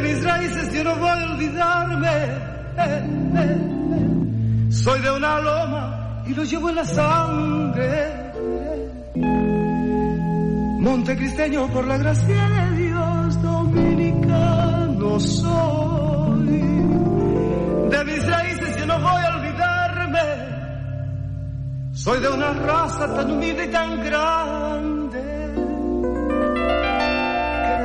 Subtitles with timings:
[0.00, 2.10] De mis raíces yo no voy a olvidarme.
[4.70, 8.32] Soy de una loma y lo llevo en la sangre.
[10.80, 16.60] Montecristeño por la gracia de Dios, dominicano soy.
[17.90, 20.20] De mis raíces yo no voy a olvidarme.
[21.92, 24.99] Soy de una raza tan humilde y tan grande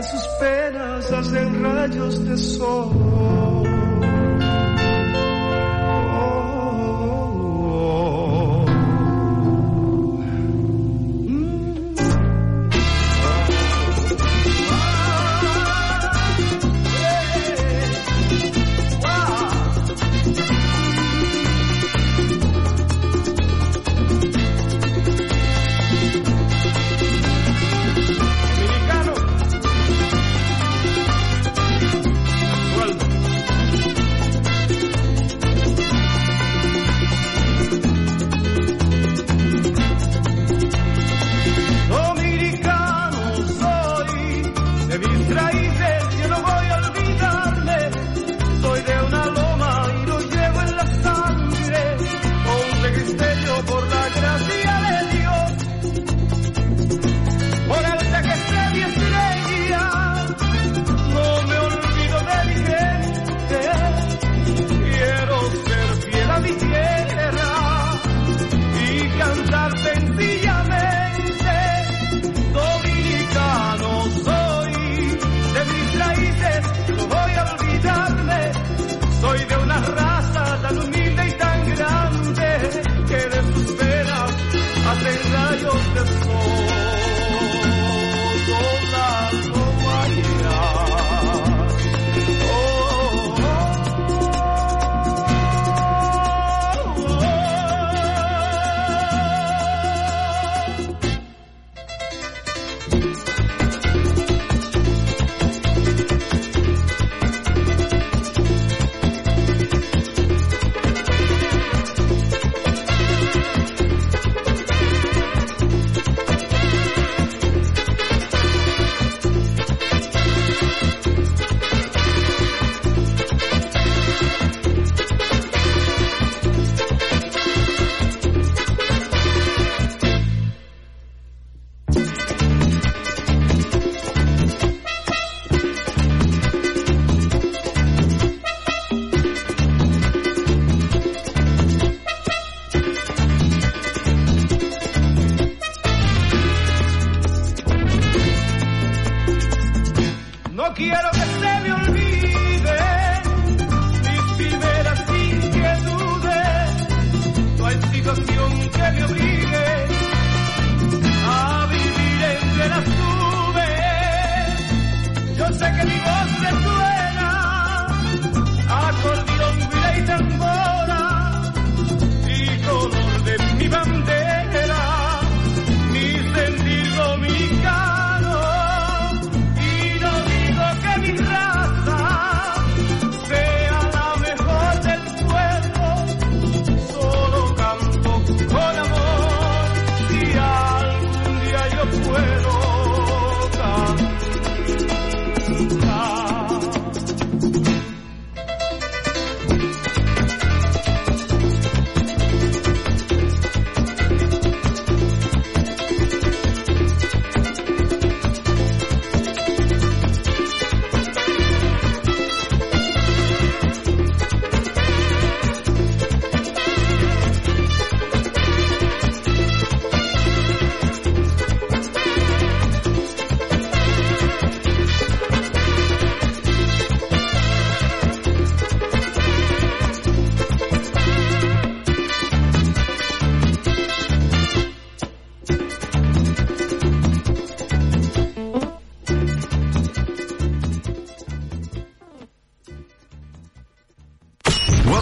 [0.03, 3.55] sus penas hacen rayos de sol.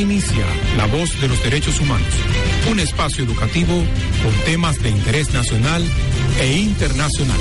[0.00, 0.44] Inicia
[0.76, 2.08] La Voz de los Derechos Humanos,
[2.70, 3.72] un espacio educativo
[4.22, 5.82] con temas de interés nacional
[6.40, 7.38] e internacional.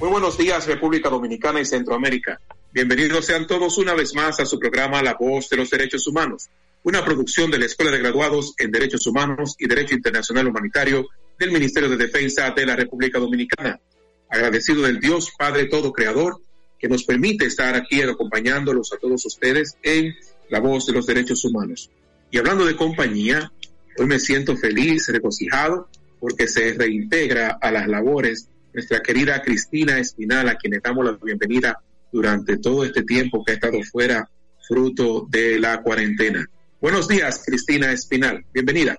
[0.00, 2.40] Muy buenos días, República Dominicana y Centroamérica.
[2.72, 6.48] Bienvenidos sean todos una vez más a su programa La Voz de los Derechos Humanos,
[6.82, 11.06] una producción de la Escuela de Graduados en Derechos Humanos y Derecho Internacional Humanitario
[11.38, 13.80] del Ministerio de Defensa de la República Dominicana.
[14.28, 16.40] Agradecido del Dios Padre Todo Creador
[16.78, 20.14] que nos permite estar aquí acompañándolos a todos ustedes en
[20.48, 21.90] La Voz de los Derechos Humanos.
[22.30, 23.52] Y hablando de compañía,
[23.98, 25.88] hoy me siento feliz, regocijado,
[26.20, 31.12] porque se reintegra a las labores nuestra querida Cristina Espinal, a quien le damos la
[31.12, 31.80] bienvenida
[32.12, 34.28] durante todo este tiempo que ha estado fuera
[34.66, 36.46] fruto de la cuarentena.
[36.80, 38.44] Buenos días, Cristina Espinal.
[38.52, 38.98] Bienvenida.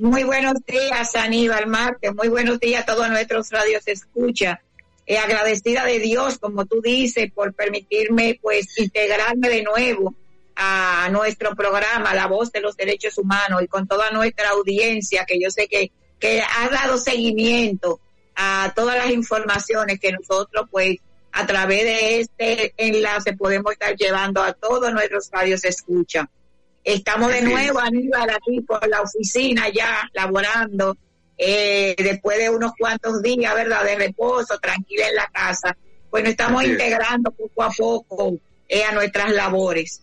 [0.00, 2.12] Muy buenos días, Aníbal Marte.
[2.12, 4.60] Muy buenos días a todos nuestros radios escucha.
[5.06, 10.14] Eh, agradecida de Dios, como tú dices, por permitirme pues integrarme de nuevo
[10.56, 15.38] a nuestro programa, La Voz de los Derechos Humanos, y con toda nuestra audiencia, que
[15.40, 18.00] yo sé que, que ha dado seguimiento
[18.36, 20.96] a todas las informaciones que nosotros pues
[21.32, 26.28] a través de este enlace podemos estar llevando a todos nuestros radios escucha.
[26.82, 30.96] Estamos de nuevo, Aníbal, aquí por la oficina ya laborando,
[31.38, 35.76] eh, después de unos cuantos días, ¿verdad?, de reposo, tranquila en la casa.
[36.10, 38.38] Bueno, estamos integrando poco a poco
[38.68, 40.02] eh, a nuestras labores.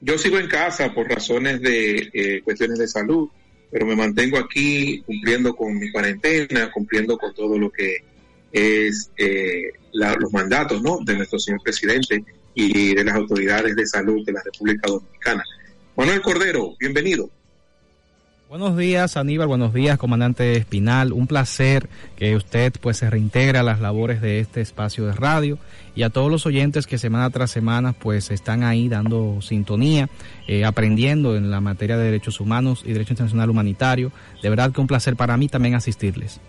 [0.00, 3.28] Yo sigo en casa por razones de eh, cuestiones de salud,
[3.70, 8.04] pero me mantengo aquí cumpliendo con mi cuarentena, cumpliendo con todo lo que
[8.52, 10.98] es eh, los mandatos ¿no?
[11.04, 15.44] de nuestro señor presidente y de las autoridades de salud de la República Dominicana.
[15.96, 17.30] Manuel Cordero, bienvenido.
[18.48, 19.46] Buenos días, Aníbal.
[19.46, 21.12] Buenos días, comandante Espinal.
[21.12, 21.86] Un placer
[22.16, 25.58] que usted pues se reintegre a las labores de este espacio de radio
[25.94, 30.08] y a todos los oyentes que semana tras semana pues están ahí dando sintonía,
[30.46, 34.12] eh, aprendiendo en la materia de derechos humanos y derecho internacional humanitario.
[34.42, 36.40] De verdad que un placer para mí también asistirles.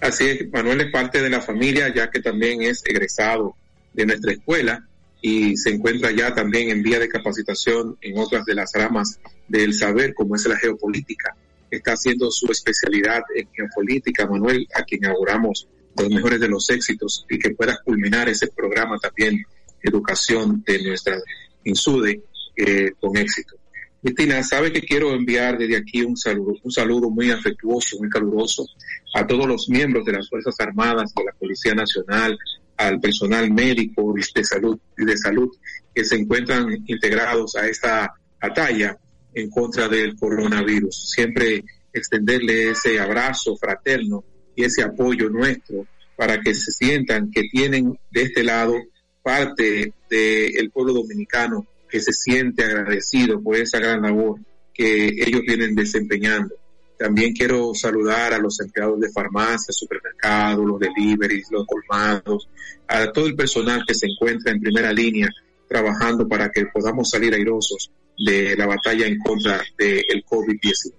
[0.00, 3.54] Así es, Manuel es parte de la familia, ya que también es egresado
[3.92, 4.82] de nuestra escuela
[5.26, 9.72] y se encuentra ya también en vía de capacitación en otras de las ramas del
[9.72, 11.34] saber, como es la geopolítica.
[11.70, 15.66] Está haciendo su especialidad en geopolítica, Manuel, a quien auguramos
[15.96, 19.42] los mejores de los éxitos y que pueda culminar ese programa también,
[19.82, 21.16] educación de nuestra
[21.64, 22.20] INSUDE,
[22.56, 23.56] eh, con éxito.
[24.02, 28.66] Cristina, sabe que quiero enviar desde aquí un saludo, un saludo muy afectuoso, muy caluroso
[29.14, 32.38] a todos los miembros de las Fuerzas Armadas, de la Policía Nacional,
[32.76, 35.50] al personal médico de salud de salud
[35.94, 38.98] que se encuentran integrados a esta batalla
[39.32, 41.10] en contra del coronavirus.
[41.10, 44.24] Siempre extenderle ese abrazo fraterno
[44.56, 48.74] y ese apoyo nuestro para que se sientan que tienen de este lado
[49.22, 54.40] parte del pueblo dominicano que se siente agradecido por esa gran labor
[54.72, 56.54] que ellos vienen desempeñando.
[56.98, 62.48] También quiero saludar a los empleados de farmacia, supermercados, los deliveries, los colmados,
[62.86, 65.28] a todo el personal que se encuentra en primera línea
[65.68, 70.92] trabajando para que podamos salir airosos de la batalla en contra del COVID-19.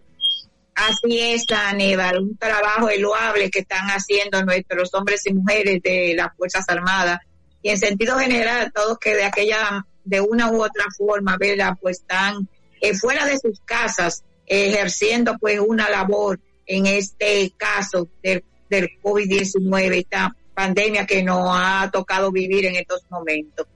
[0.75, 6.36] Así es, Aníbal, un trabajo eloable que están haciendo nuestros hombres y mujeres de las
[6.36, 7.20] Fuerzas Armadas
[7.62, 11.78] y en sentido general todos que de aquella de una u otra forma, ¿verdad?
[11.82, 12.50] Pues están
[12.82, 19.98] eh, fuera de sus casas ejerciendo pues una labor en este caso del, del COVID-19,
[19.98, 23.68] esta pandemia que nos ha tocado vivir en estos momentos.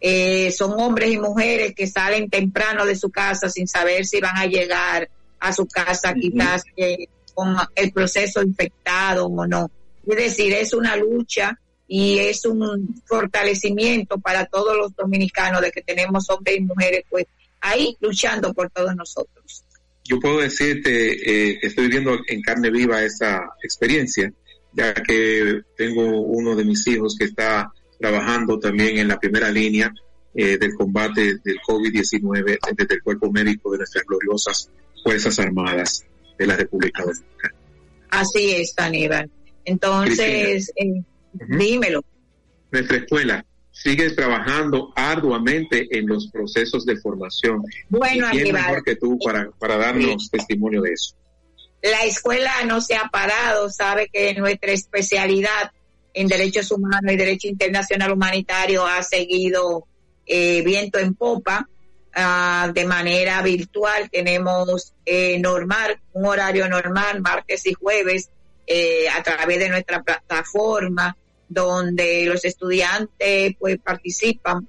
[0.00, 4.36] Eh, son hombres y mujeres que salen temprano de su casa sin saber si van
[4.36, 9.70] a llegar a su casa quizás eh, con el proceso infectado o no.
[10.04, 15.82] Es decir, es una lucha y es un fortalecimiento para todos los dominicanos de que
[15.82, 17.26] tenemos hombres y mujeres pues
[17.60, 19.64] ahí luchando por todos nosotros.
[20.04, 24.32] Yo puedo decirte eh, que estoy viviendo en carne viva esa experiencia,
[24.72, 29.92] ya que tengo uno de mis hijos que está trabajando también en la primera línea
[30.34, 34.70] eh, del combate del COVID-19 desde el cuerpo médico de nuestras gloriosas
[35.02, 36.04] Fuerzas Armadas
[36.38, 37.54] de la República Dominicana.
[38.10, 39.30] Así es, Aníbal.
[39.64, 42.04] Entonces, eh, Dímelo.
[42.70, 47.64] Nuestra escuela sigue trabajando arduamente en los procesos de formación.
[47.88, 51.16] Bueno, ¿Y quién mejor que tú para, para darnos testimonio de eso?
[51.82, 55.72] La escuela no se ha parado, sabe que nuestra especialidad
[56.14, 59.86] en derechos humanos y derecho internacional humanitario ha seguido
[60.26, 61.68] eh, viento en popa.
[62.14, 68.28] Ah, de manera virtual tenemos eh, normal, un horario normal, martes y jueves,
[68.66, 71.16] eh, a través de nuestra plataforma
[71.52, 74.66] donde los estudiantes pues participan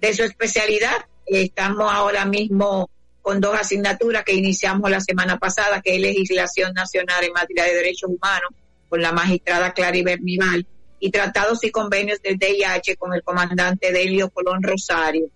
[0.00, 1.06] de su especialidad.
[1.26, 7.24] Estamos ahora mismo con dos asignaturas que iniciamos la semana pasada, que es legislación nacional
[7.24, 8.50] en materia de derechos humanos,
[8.88, 10.66] con la magistrada Claribel Mival,
[10.98, 15.26] y tratados y convenios del DIH con el comandante Delio Colón Rosario.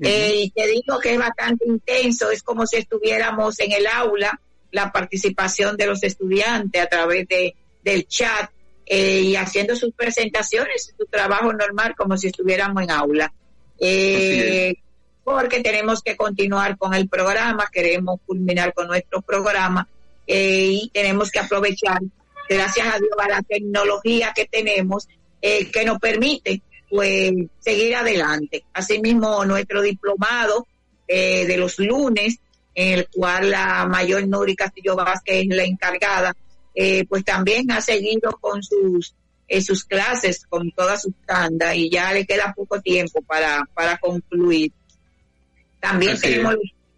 [0.00, 4.40] Eh, y te digo que es bastante intenso, es como si estuviéramos en el aula,
[4.72, 8.50] la participación de los estudiantes a través de, del chat,
[8.86, 13.32] eh, y haciendo sus presentaciones, su trabajo normal como si estuviéramos en aula.
[13.78, 14.74] Eh,
[15.22, 19.88] porque tenemos que continuar con el programa, queremos culminar con nuestro programa
[20.26, 22.00] eh, y tenemos que aprovechar,
[22.48, 25.08] gracias a Dios, a la tecnología que tenemos,
[25.40, 28.64] que nos permite pues seguir adelante.
[28.72, 30.66] Asimismo, nuestro diplomado
[31.06, 32.38] eh, de los lunes,
[32.74, 36.34] en el cual la mayor Nuri Castillo Vázquez es la encargada,
[36.74, 39.14] eh, pues también ha seguido con sus
[39.46, 43.98] eh, sus clases, con toda su tanda, y ya le queda poco tiempo para, para
[43.98, 44.72] concluir.
[45.80, 46.56] También tenemos,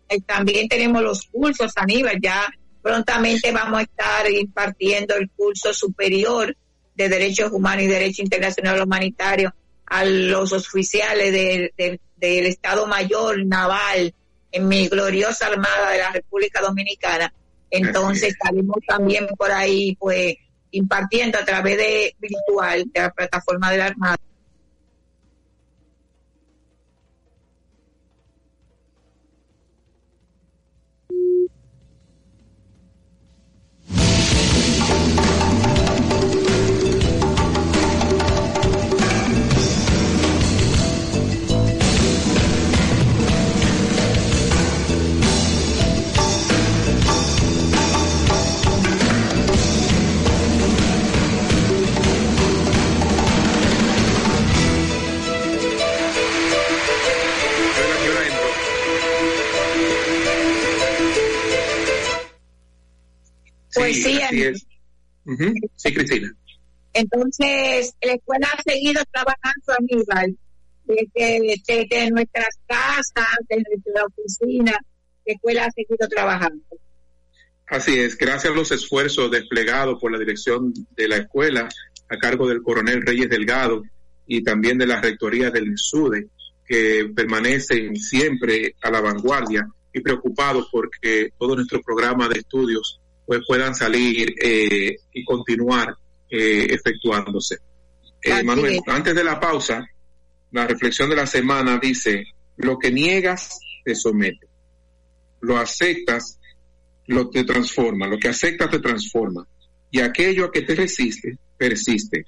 [0.08, 2.48] eh, también tenemos los cursos, Aníbal, ya
[2.82, 6.56] prontamente vamos a estar impartiendo el curso superior
[6.94, 9.52] de Derechos Humanos y Derecho Internacional Humanitario
[9.86, 14.14] a los oficiales del Estado Mayor Naval
[14.52, 17.32] en mi gloriosa Armada de la República Dominicana.
[17.70, 20.36] Entonces estaremos también por ahí, pues,
[20.70, 24.16] impartiendo a través de virtual de la plataforma de la Armada
[63.76, 64.18] Pues sí,
[65.76, 66.34] Sí, Cristina.
[66.92, 70.36] Entonces, la escuela ha seguido trabajando, Aníbal,
[70.84, 74.72] desde, desde nuestras casas, desde la oficina,
[75.26, 76.64] la escuela ha seguido trabajando.
[77.66, 81.68] Así es, gracias a los esfuerzos desplegados por la dirección de la escuela
[82.08, 83.82] a cargo del coronel Reyes Delgado
[84.26, 86.28] y también de la rectoría del INSUDE,
[86.64, 93.40] que permanecen siempre a la vanguardia y preocupados porque todo nuestro programa de estudios pues
[93.46, 95.94] puedan salir eh, y continuar
[96.30, 97.58] eh, efectuándose.
[98.22, 99.86] Eh, Manuel, antes de la pausa,
[100.52, 102.24] la reflexión de la semana dice,
[102.56, 104.46] lo que niegas te somete,
[105.40, 106.38] lo aceptas,
[107.06, 109.46] lo te transforma, lo que aceptas te transforma,
[109.90, 112.24] y aquello a que te resiste, persiste.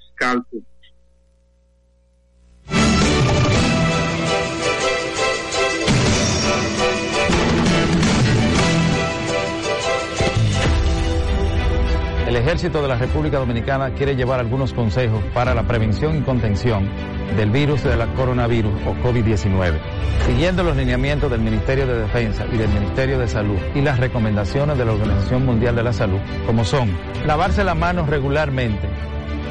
[12.29, 16.87] El Ejército de la República Dominicana quiere llevar algunos consejos para la prevención y contención
[17.35, 19.79] del virus de la coronavirus o COVID-19,
[20.27, 24.77] siguiendo los lineamientos del Ministerio de Defensa y del Ministerio de Salud y las recomendaciones
[24.77, 28.87] de la Organización Mundial de la Salud, como son lavarse las manos regularmente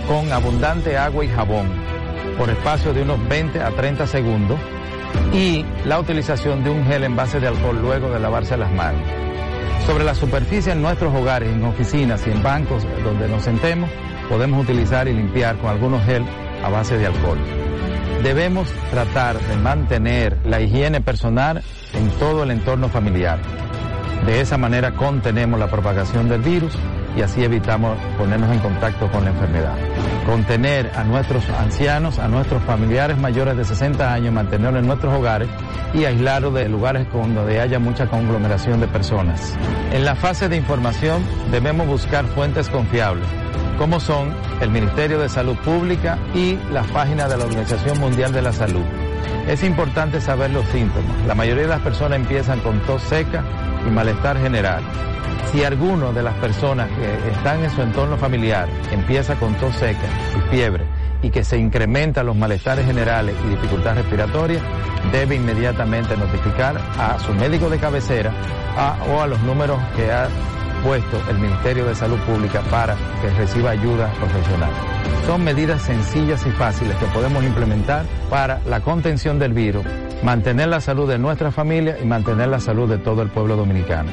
[0.07, 1.67] con abundante agua y jabón
[2.39, 4.61] por espacio de unos 20 a 30 segundos
[5.33, 9.28] y la utilización de un gel en base de alcohol luego de lavarse las manos
[9.89, 13.89] sobre la superficie en nuestros hogares, en oficinas y en bancos donde nos sentemos,
[14.29, 16.27] podemos utilizar y limpiar con algunos gel
[16.63, 17.39] a base de alcohol.
[18.23, 21.63] Debemos tratar de mantener la higiene personal
[21.95, 23.39] en todo el entorno familiar.
[24.27, 26.73] De esa manera contenemos la propagación del virus
[27.17, 29.75] y así evitamos ponernos en contacto con la enfermedad.
[30.27, 35.49] Contener a nuestros ancianos, a nuestros familiares mayores de 60 años, mantenerlos en nuestros hogares
[35.95, 39.55] y aislarlos de lugares donde haya mucha conglomeración de personas.
[39.93, 43.27] En la fase de información debemos buscar fuentes confiables,
[43.79, 48.43] como son el Ministerio de Salud Pública y la página de la Organización Mundial de
[48.43, 48.85] la Salud.
[49.49, 51.27] Es importante saber los síntomas.
[51.27, 53.43] La mayoría de las personas empiezan con tos seca
[53.87, 54.83] y malestar general.
[55.51, 60.07] Si alguno de las personas que están en su entorno familiar empieza con tos seca
[60.37, 60.85] y fiebre
[61.23, 64.61] y que se incrementan los malestares generales y dificultad respiratoria,
[65.11, 68.33] debe inmediatamente notificar a su médico de cabecera
[69.11, 70.29] o a los números que ha
[70.83, 74.71] puesto el Ministerio de Salud Pública para que reciba ayuda profesional.
[75.27, 79.85] Son medidas sencillas y fáciles que podemos implementar para la contención del virus,
[80.23, 84.11] mantener la salud de nuestra familia y mantener la salud de todo el pueblo dominicano.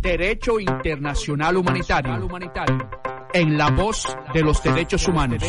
[0.00, 2.28] Derecho Internacional Humanitario.
[3.32, 5.42] En la voz de los derechos humanos.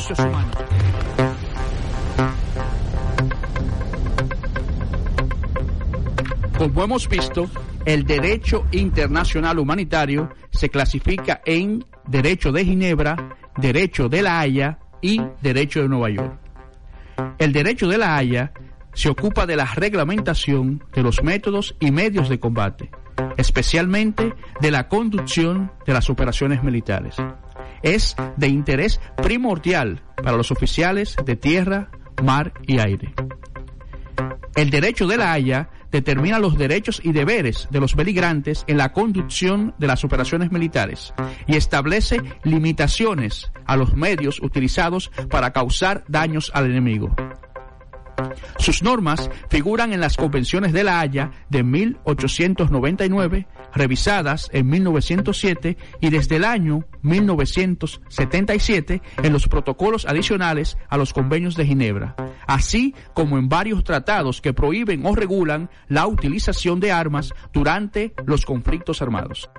[6.58, 7.48] Como hemos visto,
[7.86, 15.22] el derecho internacional humanitario se clasifica en derecho de Ginebra, derecho de la Haya y
[15.42, 16.40] derecho de Nueva York.
[17.38, 18.54] El derecho de la Haya
[18.94, 22.90] se ocupa de la reglamentación de los métodos y medios de combate,
[23.38, 27.18] especialmente de la conducción de las operaciones militares.
[27.84, 31.92] Es de interés primordial para los oficiales de tierra,
[32.24, 33.14] mar y aire.
[34.56, 38.94] El derecho de la Haya determina los derechos y deberes de los beligrantes en la
[38.94, 41.12] conducción de las operaciones militares
[41.48, 47.16] y establece limitaciones a los medios utilizados para causar daños al enemigo.
[48.60, 56.10] Sus normas figuran en las convenciones de La Haya de 1899, revisadas en 1907 y
[56.10, 62.16] desde el año 1977 en los protocolos adicionales a los convenios de Ginebra,
[62.48, 68.46] así como en varios tratados que prohíben o regulan la utilización de armas durante los
[68.46, 69.50] conflictos armados.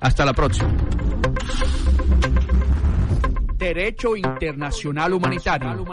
[0.00, 0.70] Hasta la próxima.
[3.56, 5.86] Derecho Internacional Humanitario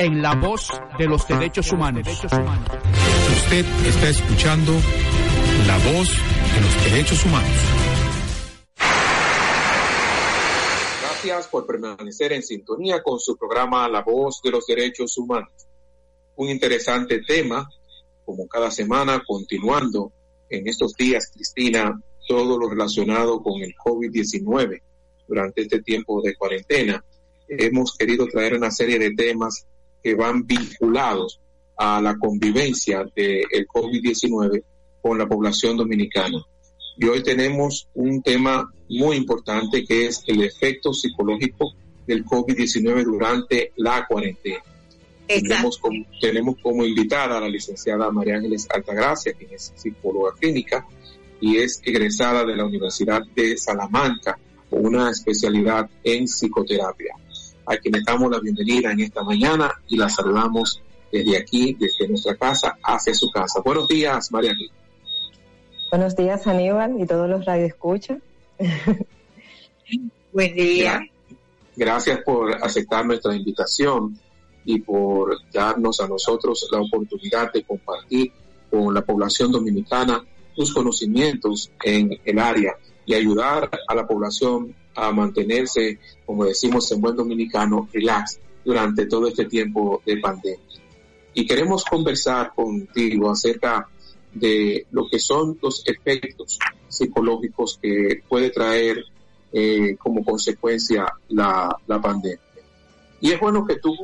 [0.00, 2.08] en la voz de los derechos humanos.
[2.08, 4.72] Usted está escuchando
[5.66, 6.08] la voz
[6.54, 7.50] de los derechos humanos.
[11.00, 15.52] Gracias por permanecer en sintonía con su programa La voz de los derechos humanos.
[16.36, 17.68] Un interesante tema,
[18.24, 20.12] como cada semana, continuando
[20.48, 24.80] en estos días, Cristina, todo lo relacionado con el COVID-19
[25.28, 27.04] durante este tiempo de cuarentena.
[27.48, 29.66] Hemos querido traer una serie de temas
[30.02, 31.40] que van vinculados
[31.76, 34.62] a la convivencia del COVID-19
[35.02, 36.38] con la población dominicana.
[36.96, 41.72] Y hoy tenemos un tema muy importante que es el efecto psicológico
[42.06, 44.62] del COVID-19 durante la cuarentena.
[45.26, 50.84] Tenemos como, tenemos como invitada a la licenciada María Ángeles Altagracia, quien es psicóloga clínica
[51.40, 57.14] y es egresada de la Universidad de Salamanca con una especialidad en psicoterapia
[57.70, 60.82] a quienes damos la bienvenida en esta mañana y la saludamos
[61.12, 63.60] desde aquí, desde nuestra casa, hacia su casa.
[63.64, 64.52] Buenos días, María.
[65.90, 68.18] Buenos días, Aníbal y todos los radioescuchas.
[70.32, 71.00] Buen día.
[71.74, 74.16] Gracias por aceptar nuestra invitación
[74.64, 78.30] y por darnos a nosotros la oportunidad de compartir
[78.70, 80.24] con la población dominicana
[80.54, 87.00] tus conocimientos en el área y ayudar a la población a mantenerse, como decimos en
[87.00, 90.60] buen dominicano, relax durante todo este tiempo de pandemia.
[91.34, 93.99] Y queremos conversar contigo acerca de
[94.34, 99.04] lo que son los efectos psicológicos que puede traer
[99.52, 102.40] eh, como consecuencia la, la pandemia.
[103.20, 103.94] Y es bueno que tú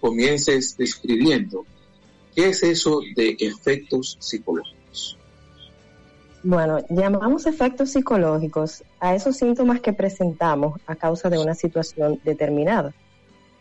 [0.00, 1.64] comiences describiendo
[2.34, 5.18] qué es eso de efectos psicológicos.
[6.42, 12.94] Bueno, llamamos efectos psicológicos a esos síntomas que presentamos a causa de una situación determinada.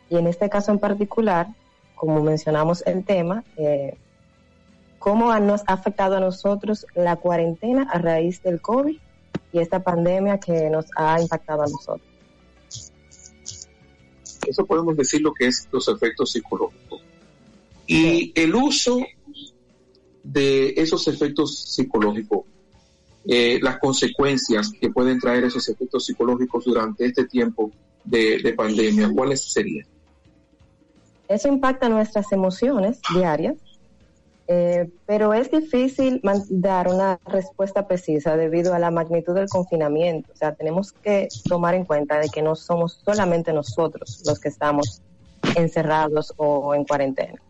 [0.10, 1.48] Y en este caso en particular,
[1.96, 3.98] como mencionamos el tema, eh,
[5.00, 8.98] cómo nos ha afectado a nosotros la cuarentena a raíz del COVID
[9.54, 12.08] y esta pandemia que nos ha impactado a nosotros.
[14.48, 17.02] Eso podemos decir lo que es los efectos psicológicos.
[17.86, 19.00] Y el uso
[20.24, 22.46] de esos efectos psicológicos
[23.30, 27.72] eh, las consecuencias que pueden traer esos efectos psicológicos durante este tiempo
[28.06, 29.86] de, pandemia, ¿cuáles serían?
[31.28, 33.58] Eso impacta nuestras emociones diarias,
[34.48, 40.32] eh, pero es difícil dar una respuesta precisa debido a la magnitud del confinamiento.
[40.32, 44.48] O sea, tenemos que tomar en cuenta de que no somos solamente nosotros los que
[44.48, 45.02] estamos
[45.56, 47.42] encerrados o en cuarentena.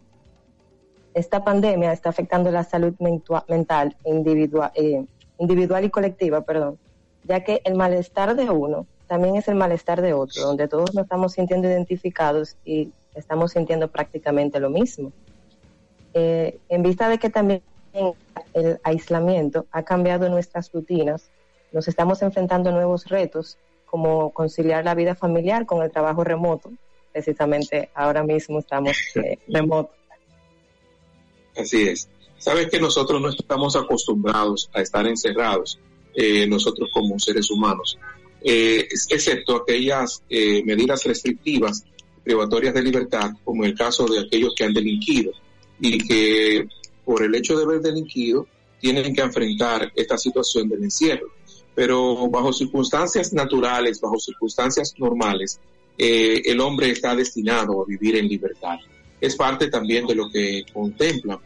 [1.13, 2.93] Esta pandemia está afectando la salud
[3.47, 5.05] mental individual, eh,
[5.39, 6.77] individual y colectiva, perdón,
[7.23, 11.03] ya que el malestar de uno también es el malestar de otro, donde todos nos
[11.03, 15.11] estamos sintiendo identificados y estamos sintiendo prácticamente lo mismo.
[16.19, 17.61] Eh, en vista de que también
[18.53, 21.29] el aislamiento ha cambiado nuestras rutinas,
[21.71, 26.71] nos estamos enfrentando a nuevos retos, como conciliar la vida familiar con el trabajo remoto.
[27.13, 29.91] Precisamente ahora mismo estamos eh, remoto.
[31.55, 32.09] Así es.
[32.39, 35.79] Sabes que nosotros no estamos acostumbrados a estar encerrados,
[36.15, 37.99] eh, nosotros como seres humanos,
[38.41, 41.83] eh, excepto aquellas eh, medidas restrictivas,
[42.23, 45.31] privatorias de libertad, como el caso de aquellos que han delinquido
[45.79, 46.67] y que
[47.05, 48.47] por el hecho de haber delinquido
[48.79, 51.27] tienen que enfrentar esta situación del encierro.
[51.73, 55.59] Pero bajo circunstancias naturales, bajo circunstancias normales,
[55.97, 58.77] el hombre está destinado a vivir en libertad.
[59.19, 61.39] Es parte también de lo que contempla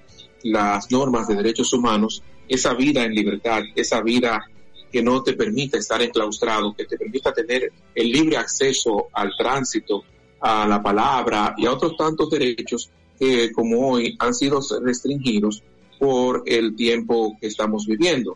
[0.44, 4.46] las normas de derechos humanos, esa vida en libertad, esa vida
[4.92, 10.04] que no te permita estar enclaustrado, que te permita tener el libre acceso al tránsito,
[10.42, 12.90] a la palabra y a otros tantos derechos
[13.22, 15.62] que como hoy han sido restringidos
[16.00, 18.36] por el tiempo que estamos viviendo.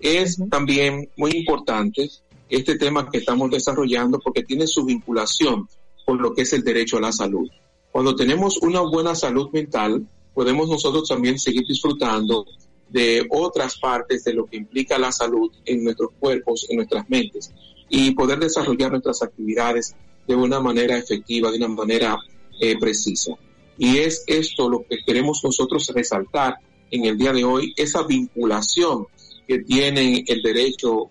[0.00, 2.10] Es también muy importante
[2.48, 5.68] este tema que estamos desarrollando porque tiene su vinculación
[6.04, 7.48] con lo que es el derecho a la salud.
[7.92, 12.44] Cuando tenemos una buena salud mental, podemos nosotros también seguir disfrutando
[12.88, 17.52] de otras partes de lo que implica la salud en nuestros cuerpos, en nuestras mentes,
[17.88, 19.94] y poder desarrollar nuestras actividades
[20.26, 22.18] de una manera efectiva, de una manera
[22.58, 23.36] eh, precisa.
[23.78, 26.58] Y es esto lo que queremos nosotros resaltar
[26.90, 29.06] en el día de hoy, esa vinculación
[29.46, 31.08] que tiene el derecho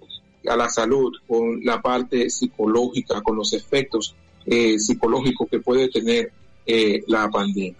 [0.47, 6.31] a la salud con la parte psicológica, con los efectos eh, psicológicos que puede tener
[6.65, 7.75] eh, la pandemia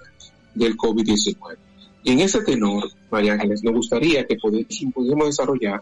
[0.53, 1.57] del COVID-19.
[2.03, 5.79] Y en ese tenor, María Ángeles, nos gustaría que pudiéramos desarrollar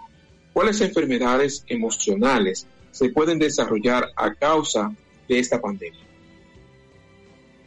[0.54, 4.94] cuáles enfermedades emocionales se pueden desarrollar a causa
[5.28, 6.00] de esta pandemia.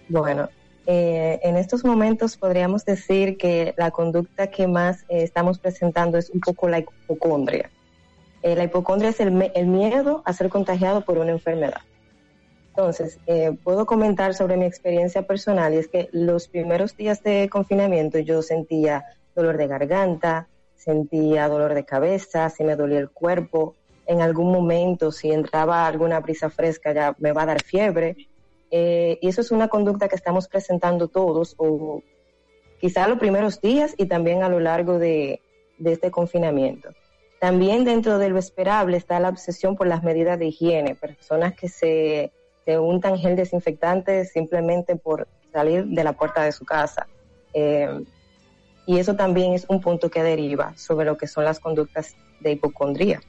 [0.09, 0.49] Bueno,
[0.87, 6.31] eh, en estos momentos podríamos decir que la conducta que más eh, estamos presentando es
[6.31, 7.71] un poco la hipocondria.
[8.43, 11.81] Eh, la hipocondria es el, el, miedo a ser contagiado por una enfermedad.
[12.69, 13.21] Entonces,
[13.63, 18.43] puedo comentar sobre mi experiencia personal y es que los primeros días de confinamiento yo
[18.43, 19.05] sentía
[19.37, 23.77] dolor de garganta, sentía dolor de cabeza, se me dolía el cuerpo.
[24.07, 28.17] En algún momento, si entraba alguna brisa fresca, ya me va a dar fiebre
[28.71, 32.03] eh, y eso es una conducta que estamos presentando todos, o
[32.81, 35.41] quizá los primeros días y también a lo largo de,
[35.85, 36.91] este confinamiento.
[37.41, 41.69] También dentro de lo esperable está la obsesión por las medidas de higiene, personas que
[41.69, 42.33] se,
[42.67, 47.07] untan gel desinfectante simplemente por salir de la puerta de su casa.
[47.53, 48.05] Eh,
[48.87, 52.53] y eso también es un punto que deriva sobre lo que son las conductas de
[52.53, 53.21] hipocondría.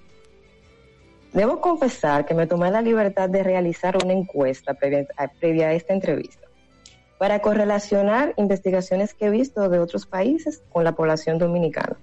[1.35, 6.47] Debo confesar que me tomé la libertad de realizar una encuesta previa, a esta entrevista
[7.17, 11.97] para correlacionar investigaciones que he visto de otros países con la población dominicana.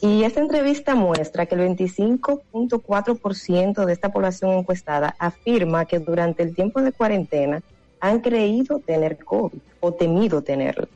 [0.00, 6.54] Y esta entrevista muestra que el 25.4% de esta población encuestada afirma que durante el
[6.54, 7.60] tiempo de cuarentena
[8.00, 10.88] han creído tener COVID o temido tenerlo.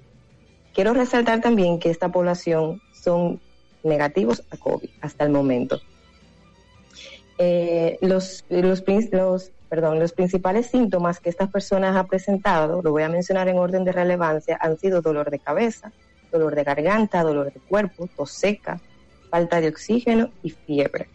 [0.72, 3.38] Quiero resaltar también que esta población son
[3.83, 5.78] negativos a COVID hasta el momento
[7.38, 13.03] eh, los, los, los, perdón, los principales síntomas que estas personas han presentado, lo voy
[13.03, 15.92] a mencionar en orden de relevancia, han sido dolor de cabeza,
[16.31, 18.81] dolor de garganta, dolor de cuerpo, tos seca,
[19.31, 21.09] falta de oxígeno y fiebre.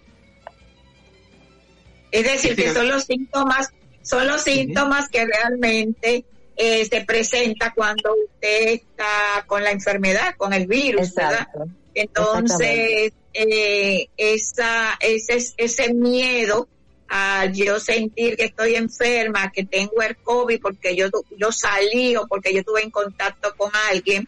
[2.12, 6.25] Es decir, que son los síntomas, son los síntomas que realmente
[6.58, 11.47] eh, se presenta cuando usted está con la enfermedad, con el virus, ¿verdad?
[11.93, 16.67] Entonces, eh, esa, ese, ese miedo
[17.10, 22.28] a yo sentir que estoy enferma, que tengo el COVID porque yo, yo salí o
[22.28, 24.28] porque yo tuve en contacto con alguien,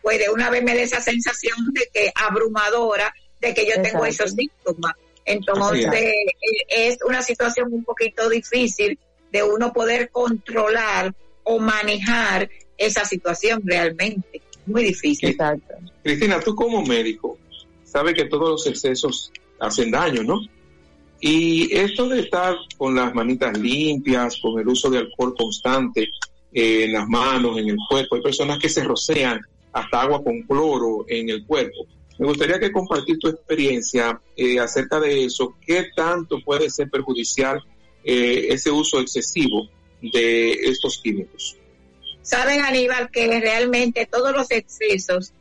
[0.00, 4.04] pues de una vez me da esa sensación de que abrumadora, de que yo tengo
[4.06, 4.94] esos síntomas.
[5.24, 6.14] Entonces, eh,
[6.68, 8.98] es una situación un poquito difícil
[9.30, 14.42] de uno poder controlar o manejar esa situación realmente.
[14.66, 15.30] Muy difícil.
[15.30, 15.74] Exacto.
[16.02, 17.38] Cristina, tú como médico,
[17.84, 20.40] sabe que todos los excesos hacen daño, ¿no?
[21.20, 26.10] Y esto de estar con las manitas limpias, con el uso de alcohol constante
[26.52, 29.40] eh, en las manos, en el cuerpo, hay personas que se rocean
[29.72, 31.86] hasta agua con cloro en el cuerpo.
[32.18, 35.54] Me gustaría que compartir tu experiencia eh, acerca de eso.
[35.64, 37.62] ¿Qué tanto puede ser perjudicial
[38.04, 39.68] eh, ese uso excesivo
[40.00, 41.56] de estos químicos?
[42.22, 45.32] Saben, Aníbal, que realmente todos los excesos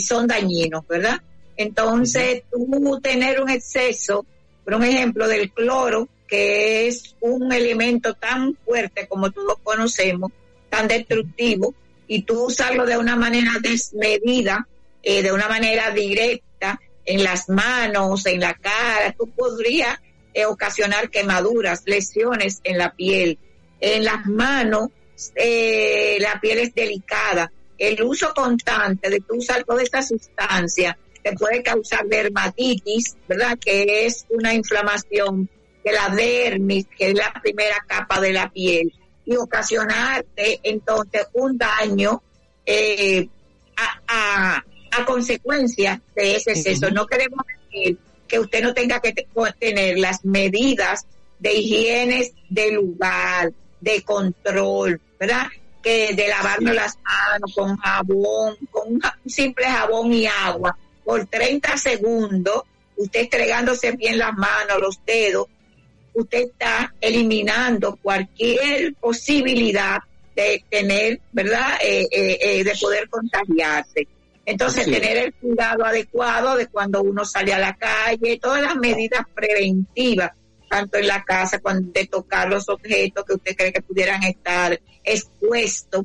[0.00, 1.20] son dañinos, ¿verdad?
[1.56, 4.24] Entonces, tú tener un exceso,
[4.64, 10.30] por un ejemplo, del cloro, que es un elemento tan fuerte como todos conocemos,
[10.70, 11.74] tan destructivo,
[12.06, 14.66] y tú usarlo de una manera desmedida,
[15.02, 19.98] eh, de una manera directa, en las manos, en la cara, tú podrías
[20.34, 23.38] eh, ocasionar quemaduras, lesiones en la piel.
[23.80, 24.90] En las manos,
[25.34, 27.50] eh, la piel es delicada.
[27.76, 33.58] El uso constante de tú usar toda esta sustancia te puede causar dermatitis, ¿verdad?
[33.58, 35.48] Que es una inflamación
[35.84, 38.92] de la dermis, que es la primera capa de la piel,
[39.24, 42.22] y ocasionarte entonces un daño
[42.64, 43.28] eh,
[43.76, 44.56] a,
[44.90, 46.90] a, consecuencia de ese exceso.
[46.90, 49.14] No queremos decir que usted no tenga que
[49.58, 51.06] tener las medidas
[51.38, 55.46] de higiene del lugar, de control, ¿verdad?
[55.82, 61.76] Que de lavarnos las manos con jabón, con un simple jabón y agua, por 30
[61.76, 62.62] segundos,
[62.96, 65.46] usted estregándose bien las manos, los dedos,
[66.12, 69.98] usted está eliminando cualquier posibilidad
[70.34, 74.06] de tener, ¿verdad?, eh, eh, eh, de poder contagiarse.
[74.44, 79.26] Entonces, tener el cuidado adecuado de cuando uno sale a la calle, todas las medidas
[79.34, 80.30] preventivas,
[80.68, 84.80] tanto en la casa, cuando de tocar los objetos que usted cree que pudieran estar
[85.02, 86.04] expuestos,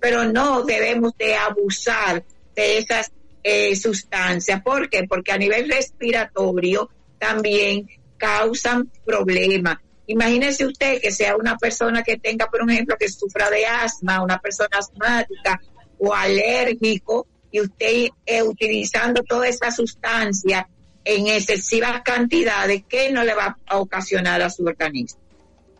[0.00, 4.62] pero no debemos de abusar de esas eh, sustancias.
[4.62, 5.04] ¿Por qué?
[5.08, 9.78] Porque a nivel respiratorio también causan problemas.
[10.06, 14.38] Imagínese usted que sea una persona que tenga, por ejemplo, que sufra de asma, una
[14.38, 15.60] persona asmática
[15.98, 20.66] o alérgico, y usted eh, utilizando toda esa sustancia
[21.04, 25.20] en excesivas cantidades, ¿qué no le va a ocasionar a su organismo?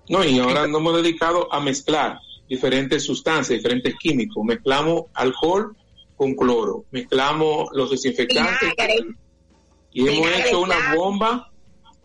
[0.08, 4.44] No, y ahora nos hemos dedicado a mezclar diferentes sustancias, diferentes químicos.
[4.44, 5.76] Mezclamos alcohol
[6.16, 8.74] con cloro, mezclamos los desinfectantes
[9.92, 11.50] y hemos hecho una bomba.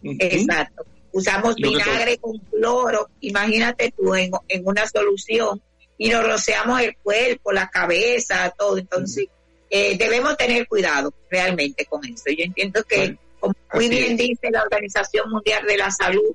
[0.03, 0.85] Exacto.
[1.11, 4.31] Usamos vinagre con cloro, imagínate tú en,
[4.63, 5.61] una solución
[5.97, 8.77] y nos rociamos el cuerpo, la cabeza, todo.
[8.77, 9.27] Entonces,
[9.69, 12.25] eh, debemos tener cuidado realmente con eso.
[12.27, 16.33] Yo entiendo que, como muy bien dice la Organización Mundial de la Salud,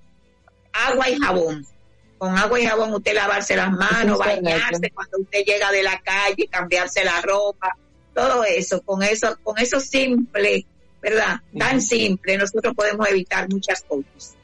[0.73, 1.67] agua y jabón.
[2.19, 6.47] Con agua y jabón usted lavarse las manos, bañarse cuando usted llega de la calle,
[6.49, 7.77] cambiarse la ropa,
[8.15, 10.65] todo eso, con eso, con eso simple,
[11.01, 11.41] ¿verdad?
[11.59, 14.37] Tan simple, nosotros podemos evitar muchas cosas.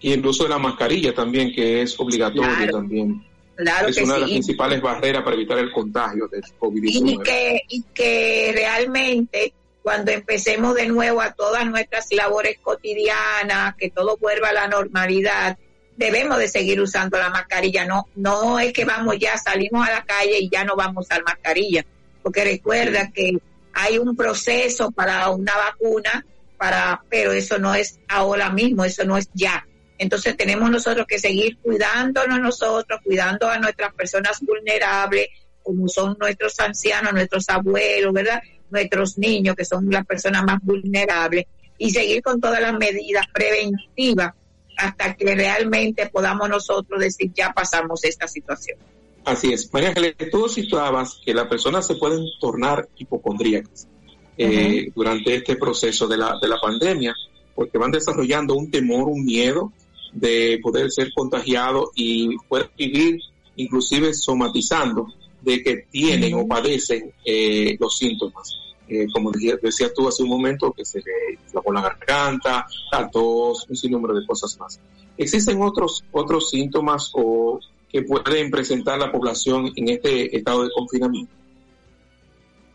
[0.00, 3.24] Y el uso de la mascarilla también, que es obligatorio también.
[3.56, 7.22] Claro es que una de las principales barreras para evitar el contagio del y COVID-19.
[7.22, 14.16] que, y que realmente cuando empecemos de nuevo a todas nuestras labores cotidianas, que todo
[14.16, 15.58] vuelva a la normalidad,
[15.96, 17.84] debemos de seguir usando la mascarilla.
[17.84, 21.00] No, no es que vamos ya, salimos a la calle y ya no vamos a
[21.00, 21.84] usar mascarilla,
[22.22, 23.38] porque recuerda que
[23.74, 26.24] hay un proceso para una vacuna,
[26.56, 29.66] para, pero eso no es ahora mismo, eso no es ya.
[29.98, 35.28] Entonces tenemos nosotros que seguir cuidándonos nosotros, cuidando a nuestras personas vulnerables,
[35.62, 38.42] como son nuestros ancianos, nuestros abuelos, ¿verdad?
[38.70, 41.46] Nuestros niños, que son las personas más vulnerables,
[41.78, 44.32] y seguir con todas las medidas preventivas
[44.76, 48.78] hasta que realmente podamos nosotros decir ya pasamos esta situación.
[49.24, 49.72] Así es.
[49.72, 53.88] María Ángeles, tú citabas que las personas se pueden tornar hipocondríacas
[54.36, 57.14] eh, durante este proceso de la, de la pandemia,
[57.54, 59.72] porque van desarrollando un temor, un miedo
[60.14, 63.20] de poder ser contagiado y poder vivir
[63.56, 65.06] inclusive somatizando
[65.42, 68.56] de que tienen o padecen eh, los síntomas.
[68.88, 73.10] Eh, como decía- decías tú hace un momento, que se le inflamó la garganta, la
[73.10, 74.80] tos, un sinnúmero de cosas más.
[75.16, 81.32] ¿Existen otros, otros síntomas o que pueden presentar la población en este estado de confinamiento?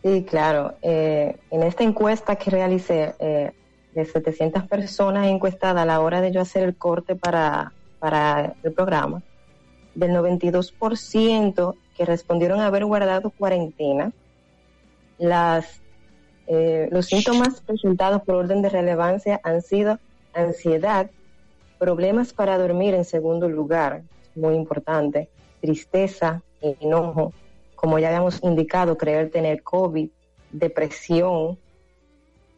[0.03, 0.75] Sí, claro.
[0.81, 3.51] Eh, en esta encuesta que realicé, eh,
[3.93, 8.73] de 700 personas encuestadas a la hora de yo hacer el corte para, para el
[8.73, 9.21] programa,
[9.95, 14.11] del 92% que respondieron haber guardado cuarentena,
[15.17, 15.81] las,
[16.47, 19.99] eh, los síntomas presentados por orden de relevancia han sido
[20.33, 21.09] ansiedad,
[21.77, 24.03] problemas para dormir en segundo lugar,
[24.35, 25.29] muy importante,
[25.61, 27.33] tristeza, enojo,
[27.75, 30.09] como ya habíamos indicado, creer tener COVID,
[30.51, 31.57] depresión,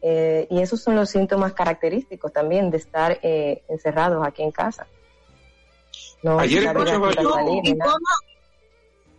[0.02, 4.88] eh, y esos son los síntomas característicos también de estar eh, encerrados aquí en casa.
[6.24, 7.92] No Ayer saber escuchaba a qué yo- salir, ni ¿Y nada.
[7.92, 8.06] cómo,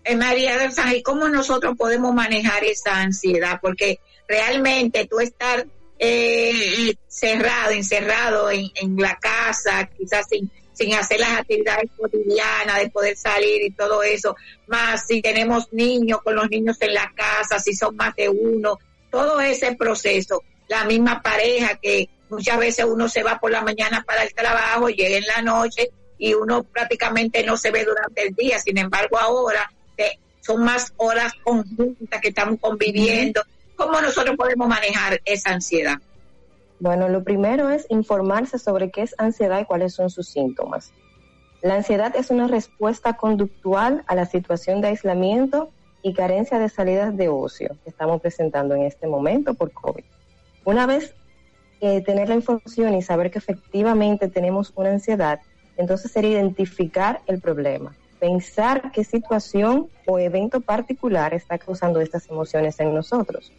[0.05, 3.59] eh, María del San, ¿y cómo nosotros podemos manejar esa ansiedad?
[3.61, 5.67] Porque realmente tú estar
[5.99, 12.91] eh, cerrado, encerrado en, en la casa, quizás sin, sin hacer las actividades cotidianas, de
[12.91, 14.35] poder salir y todo eso,
[14.67, 18.79] más si tenemos niños con los niños en la casa, si son más de uno,
[19.11, 20.43] todo ese proceso,
[20.73, 24.89] la misma pareja que muchas veces uno se va por la mañana para el trabajo,
[24.89, 28.59] llega en la noche y uno prácticamente no se ve durante el día.
[28.59, 33.43] Sin embargo, ahora eh, son más horas conjuntas que estamos conviviendo.
[33.77, 35.97] ¿Cómo nosotros podemos manejar esa ansiedad?
[36.81, 40.91] Bueno, lo primero es informarse sobre qué es ansiedad y cuáles son sus síntomas.
[41.61, 45.71] La ansiedad es una respuesta conductual a la situación de aislamiento
[46.03, 50.05] y carencia de salidas de ocio que estamos presentando en este momento por COVID.
[50.65, 51.15] Una vez
[51.81, 55.41] eh, tener la información y saber que efectivamente tenemos una ansiedad,
[55.77, 62.79] entonces sería identificar el problema, pensar qué situación o evento particular está causando estas emociones
[62.81, 63.53] en nosotros.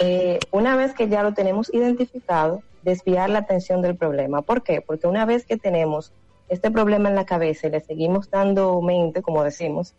[0.00, 4.42] Eh, una vez que ya lo tenemos identificado, desviar la atención del problema.
[4.42, 4.80] ¿Por qué?
[4.80, 6.12] Porque una vez que tenemos
[6.48, 9.94] este problema en la cabeza y le seguimos dando mente, como decimos,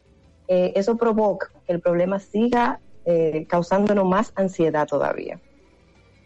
[0.47, 5.39] eh, eso provoca que el problema siga eh, causándonos más ansiedad todavía.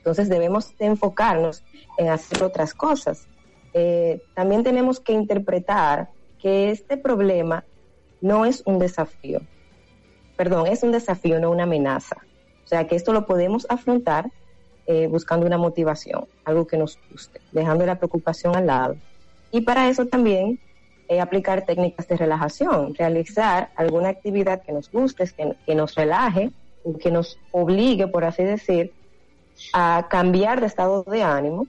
[0.07, 1.65] Entonces debemos de enfocarnos
[1.97, 3.27] en hacer otras cosas.
[3.73, 6.07] Eh, también tenemos que interpretar
[6.39, 7.65] que este problema
[8.21, 9.41] no es un desafío.
[10.37, 12.15] Perdón, es un desafío, no una amenaza.
[12.63, 14.31] O sea que esto lo podemos afrontar
[14.85, 18.95] eh, buscando una motivación, algo que nos guste, dejando la preocupación al lado.
[19.51, 20.57] Y para eso también
[21.09, 26.51] eh, aplicar técnicas de relajación, realizar alguna actividad que nos guste, que, que nos relaje,
[27.01, 28.93] que nos obligue, por así decir,
[29.73, 31.67] a cambiar de estado de ánimo,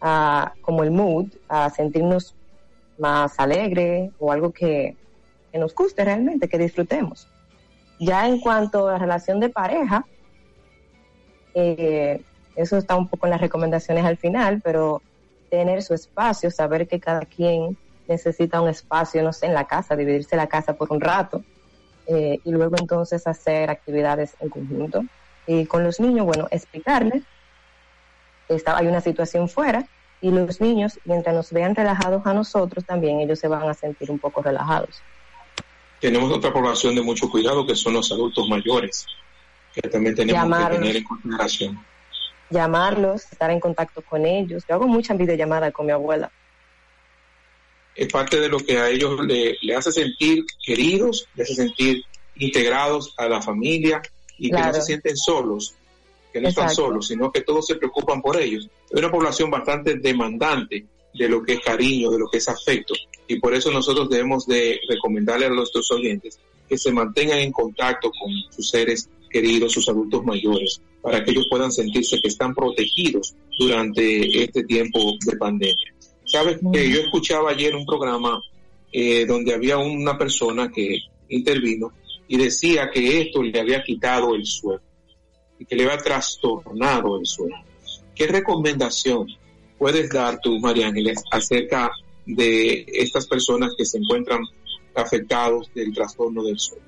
[0.00, 2.34] a, como el mood, a sentirnos
[2.98, 4.96] más alegre o algo que,
[5.52, 7.28] que nos guste realmente, que disfrutemos.
[7.98, 10.04] Ya en cuanto a la relación de pareja,
[11.54, 12.20] eh,
[12.54, 15.02] eso está un poco en las recomendaciones al final, pero
[15.50, 17.76] tener su espacio, saber que cada quien
[18.08, 21.42] necesita un espacio, no sé, en la casa, dividirse la casa por un rato
[22.06, 25.02] eh, y luego entonces hacer actividades en conjunto.
[25.46, 27.22] Y con los niños, bueno, explicarles
[28.48, 29.86] está, hay una situación fuera
[30.20, 34.10] y los niños, mientras nos vean relajados a nosotros, también ellos se van a sentir
[34.10, 35.02] un poco relajados.
[36.00, 39.06] Tenemos otra población de mucho cuidado que son los adultos mayores,
[39.74, 40.70] que también tenemos Llamarlos.
[40.70, 41.86] que tener en consideración.
[42.50, 44.64] Llamarlos, estar en contacto con ellos.
[44.68, 46.30] Yo hago muchas videollamadas con mi abuela.
[47.94, 52.04] Es parte de lo que a ellos le, le hace sentir queridos, le hace sentir
[52.36, 54.02] integrados a la familia
[54.38, 55.74] y que no se sienten solos,
[56.32, 58.68] que no están solos, sino que todos se preocupan por ellos.
[58.90, 60.84] Es una población bastante demandante
[61.14, 62.94] de lo que es cariño, de lo que es afecto,
[63.26, 68.10] y por eso nosotros debemos de recomendarle a nuestros oyentes que se mantengan en contacto
[68.10, 73.34] con sus seres queridos, sus adultos mayores, para que ellos puedan sentirse que están protegidos
[73.58, 75.94] durante este tiempo de pandemia.
[76.24, 78.42] Sabes que yo escuchaba ayer un programa
[78.92, 81.92] eh, donde había una persona que intervino
[82.28, 84.80] y decía que esto le había quitado el sueño
[85.58, 87.62] y que le había trastornado el sueño.
[88.14, 89.28] ¿Qué recomendación
[89.78, 91.90] puedes dar tú, María Ángeles, acerca
[92.24, 94.40] de estas personas que se encuentran
[94.94, 96.84] afectados del trastorno del sueño?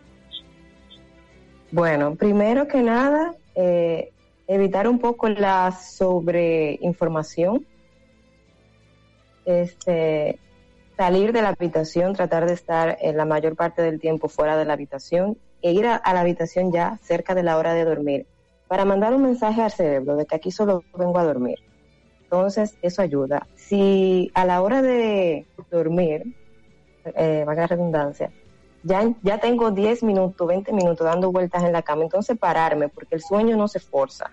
[1.71, 4.11] Bueno, primero que nada, eh,
[4.47, 7.67] evitar un poco la sobreinformación.
[9.45, 10.39] Este,
[10.99, 14.65] salir de la habitación, tratar de estar en la mayor parte del tiempo fuera de
[14.65, 18.27] la habitación e ir a, la habitación ya cerca de la hora de dormir
[18.67, 21.57] para mandar un mensaje al cerebro de que aquí solo vengo a dormir.
[22.23, 23.47] Entonces, eso ayuda.
[23.55, 26.25] Si a la hora de dormir,
[27.05, 28.33] eh, redundancia,
[28.83, 33.15] ya, ya tengo 10 minutos, 20 minutos dando vueltas en la cama, entonces pararme, porque
[33.15, 34.31] el sueño no se forza.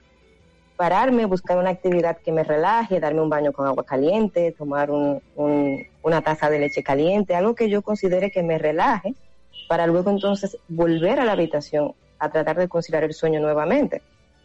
[0.75, 5.21] Pararme, buscar una actividad que me relaje, darme un baño con agua caliente, tomar un-
[6.05, 9.15] una taza de leche caliente, algo que yo considere que me relaje,
[9.67, 14.03] para luego entonces volver a la habitación a tratar de conciliar el sueño nuevamente.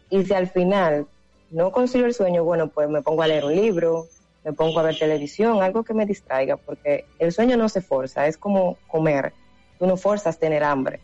[0.09, 1.05] Y si al final
[1.51, 4.07] no concilio el sueño, bueno, pues me pongo a leer un libro,
[4.43, 8.25] me pongo a ver televisión, algo que me distraiga, porque el sueño no se forza,
[8.25, 9.31] es como comer.
[9.77, 10.99] Tú no forzas tener hambre,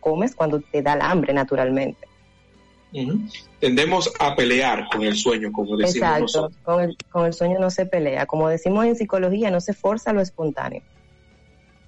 [0.00, 2.06] comes cuando te da el hambre naturalmente.
[3.60, 6.58] Tendemos a pelear con el sueño, como decimos Exacto, nosotros.
[6.62, 8.26] con el, con el sueño no se pelea.
[8.26, 10.82] Como decimos en psicología, no se forza lo espontáneo.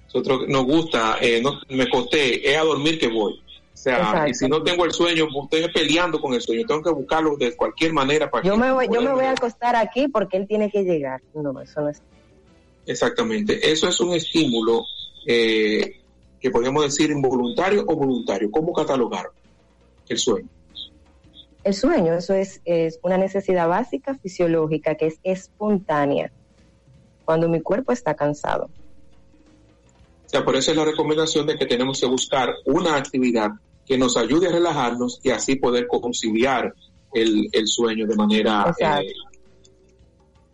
[0.05, 3.33] Nosotros nos gusta, eh, no, me acosté, es a dormir que voy.
[3.33, 4.29] O sea, Exacto.
[4.29, 6.65] y si no tengo el sueño, estoy peleando con el sueño.
[6.67, 9.31] Tengo que buscarlo de cualquier manera para Yo que me voy, yo me voy a
[9.31, 11.21] acostar aquí porque él tiene que llegar.
[11.33, 12.01] No, eso no es.
[12.85, 13.71] Exactamente.
[13.71, 14.83] Eso es un estímulo
[15.25, 16.01] eh,
[16.41, 18.51] que podríamos decir involuntario o voluntario.
[18.51, 19.29] ¿Cómo catalogar
[20.07, 20.49] el sueño?
[21.69, 26.31] El sueño, eso es, es una necesidad básica fisiológica que es espontánea
[27.25, 28.71] cuando mi cuerpo está cansado.
[30.25, 33.51] O sea, por eso es la recomendación de que tenemos que buscar una actividad
[33.85, 36.73] que nos ayude a relajarnos y así poder conciliar
[37.13, 38.75] el, el sueño de manera...
[38.79, 39.13] Eh,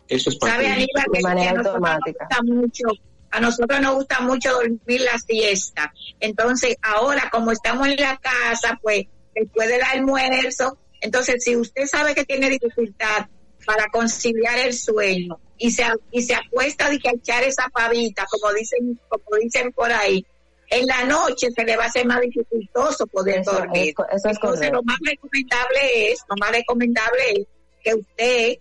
[0.08, 2.26] eso es parte ¿Sabe, Aníbal, que, De manera que a nosotros nos automática.
[2.28, 2.86] gusta mucho,
[3.30, 5.94] a nosotros nos gusta mucho dormir la siesta.
[6.20, 12.14] Entonces, ahora como estamos en la casa, pues después del almuerzo, entonces si usted sabe
[12.14, 13.26] que tiene dificultad
[13.64, 18.26] para conciliar el sueño y se y se acuesta de que a echar esa pavita,
[18.30, 20.24] como dicen, como dicen por ahí,
[20.70, 23.94] en la noche se le va a hacer más dificultoso poder Eso dormir.
[24.12, 27.46] eso es Entonces, lo más recomendable es, lo más recomendable es
[27.82, 28.58] que usted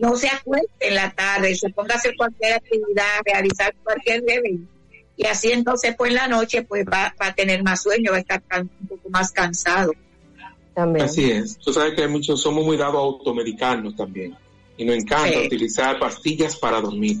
[0.00, 4.58] no se acueste en la tarde, se ponga a hacer cualquier actividad, realizar cualquier deber.
[5.16, 8.16] Y así entonces, pues en la noche, pues va, va a tener más sueño, va
[8.16, 9.92] a estar un poco más cansado.
[10.74, 11.04] También.
[11.06, 11.56] Así es.
[11.58, 14.36] Tú sabes que hay muchos, somos muy dados a automedicarnos también.
[14.76, 15.46] Y nos encanta Sí.
[15.46, 17.18] utilizar pastillas para dormir.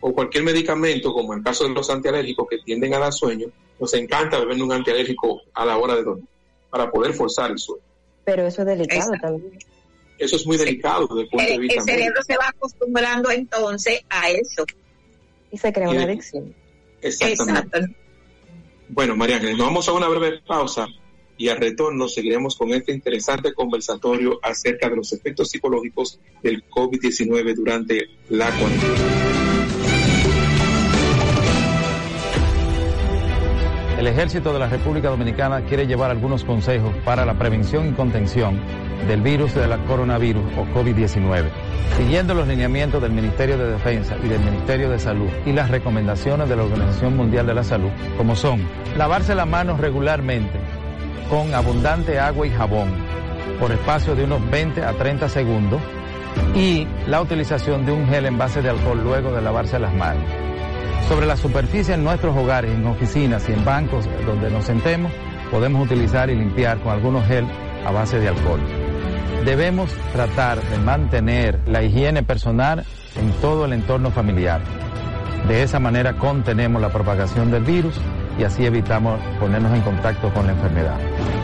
[0.00, 3.46] O cualquier medicamento, como el caso de los antialérgicos que tienden a dar sueño,
[3.80, 6.26] nos encanta beber un antialérgico a la hora de dormir,
[6.70, 7.82] para poder forzar el sueño.
[8.24, 9.26] Pero eso es delicado Exacto.
[9.28, 9.58] también.
[10.18, 12.22] Eso es muy delicado desde el punto de El, vista el cerebro médico.
[12.26, 14.64] se va acostumbrando entonces a eso.
[15.52, 16.54] Y se crea Y una adicción.
[17.02, 17.78] Exactamente.
[17.78, 17.94] Exacto.
[18.88, 20.86] Bueno, María Ángeles, nos vamos a una breve pausa
[21.36, 27.54] y al retorno seguiremos con este interesante conversatorio acerca de los efectos psicológicos del COVID-19
[27.54, 29.36] durante la cuarentena.
[33.98, 38.60] El ejército de la República Dominicana quiere llevar algunos consejos para la prevención y contención
[39.08, 41.48] del virus de la coronavirus o COVID-19,
[41.96, 46.48] siguiendo los lineamientos del Ministerio de Defensa y del Ministerio de Salud y las recomendaciones
[46.48, 48.60] de la Organización Mundial de la Salud, como son
[48.98, 50.60] lavarse las manos regularmente
[51.28, 52.88] con abundante agua y jabón
[53.58, 55.80] por espacio de unos 20 a 30 segundos
[56.54, 60.24] y la utilización de un gel en base de alcohol luego de lavarse las manos.
[61.08, 65.12] Sobre la superficie en nuestros hogares, en oficinas y en bancos donde nos sentemos,
[65.50, 67.46] podemos utilizar y limpiar con algunos gel
[67.86, 68.60] a base de alcohol.
[69.44, 74.60] Debemos tratar de mantener la higiene personal en todo el entorno familiar.
[75.48, 77.94] De esa manera contenemos la propagación del virus
[78.38, 80.98] y así evitamos ponernos en contacto con la enfermedad.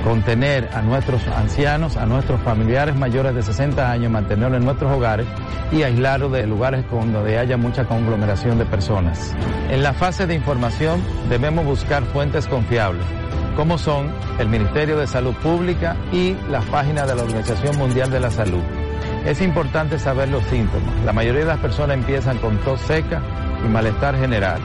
[0.05, 5.27] Contener a nuestros ancianos, a nuestros familiares mayores de 60 años, mantenerlos en nuestros hogares
[5.71, 9.35] y aislarlos de lugares donde haya mucha conglomeración de personas.
[9.71, 13.05] En la fase de información debemos buscar fuentes confiables
[13.57, 18.21] como son el Ministerio de Salud Pública y las páginas de la Organización Mundial de
[18.21, 18.63] la Salud.
[19.27, 21.05] Es importante saber los síntomas.
[21.05, 23.23] La mayoría de las personas empiezan con tos seca
[23.65, 24.61] y malestar general.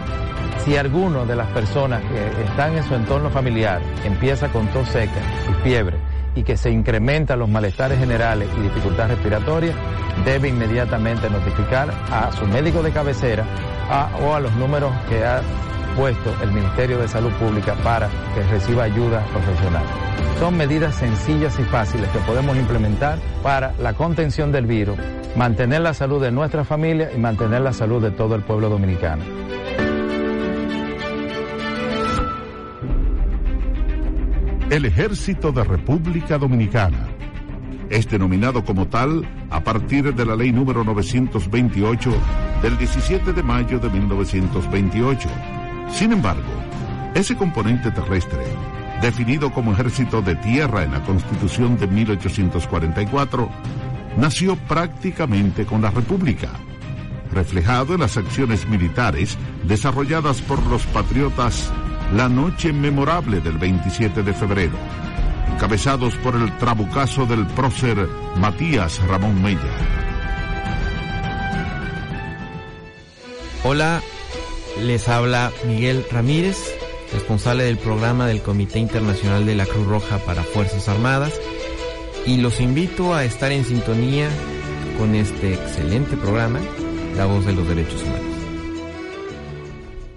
[0.59, 5.21] Si alguno de las personas que están en su entorno familiar empieza con tos seca
[5.49, 5.97] y fiebre
[6.35, 9.73] y que se incrementan los malestares generales y dificultad respiratoria,
[10.25, 13.45] debe inmediatamente notificar a su médico de cabecera
[14.21, 15.41] o a los números que ha
[15.97, 19.83] el Ministerio de Salud Pública para que reciba ayuda profesional.
[20.39, 24.95] Son medidas sencillas y fáciles que podemos implementar para la contención del virus,
[25.35, 29.23] mantener la salud de nuestra familia y mantener la salud de todo el pueblo dominicano.
[34.69, 37.07] El Ejército de República Dominicana
[37.89, 42.11] es denominado como tal a partir de la ley número 928
[42.61, 45.56] del 17 de mayo de 1928
[45.91, 46.43] sin embargo,
[47.13, 48.45] ese componente terrestre,
[49.01, 53.49] definido como ejército de tierra en la Constitución de 1844,
[54.17, 56.49] nació prácticamente con la República,
[57.31, 61.71] reflejado en las acciones militares desarrolladas por los patriotas
[62.15, 64.77] la noche memorable del 27 de febrero,
[65.53, 68.07] encabezados por el trabucazo del prócer
[68.37, 69.59] Matías Ramón Mella.
[73.63, 74.01] Hola,
[74.83, 76.57] les habla Miguel Ramírez,
[77.13, 81.39] responsable del programa del Comité Internacional de la Cruz Roja para Fuerzas Armadas,
[82.25, 84.29] y los invito a estar en sintonía
[84.97, 86.59] con este excelente programa,
[87.15, 88.21] La Voz de los Derechos Humanos.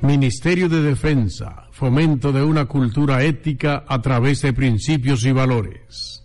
[0.03, 6.25] Ministerio de Defensa, fomento de una cultura ética a través de principios y valores.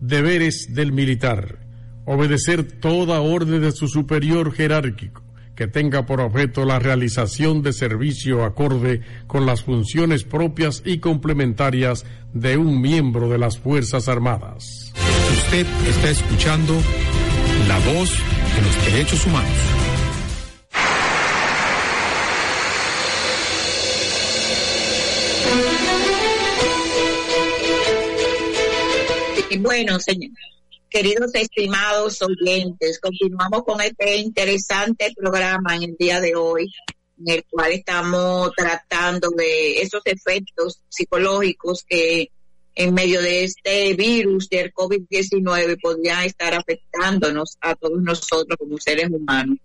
[0.00, 1.60] Deberes del militar.
[2.06, 5.23] Obedecer toda orden de su superior jerárquico
[5.56, 12.04] que tenga por objeto la realización de servicio acorde con las funciones propias y complementarias
[12.32, 14.92] de un miembro de las Fuerzas Armadas.
[15.32, 16.74] Usted está escuchando
[17.68, 18.10] la voz
[18.56, 19.50] de los derechos humanos.
[29.60, 30.30] Bueno, señor,
[30.94, 36.72] queridos estimados oyentes, continuamos con este interesante programa en el día de hoy,
[37.18, 42.30] en el cual estamos tratando de esos efectos psicológicos que
[42.76, 49.10] en medio de este virus del COVID-19 podría estar afectándonos a todos nosotros como seres
[49.10, 49.58] humanos.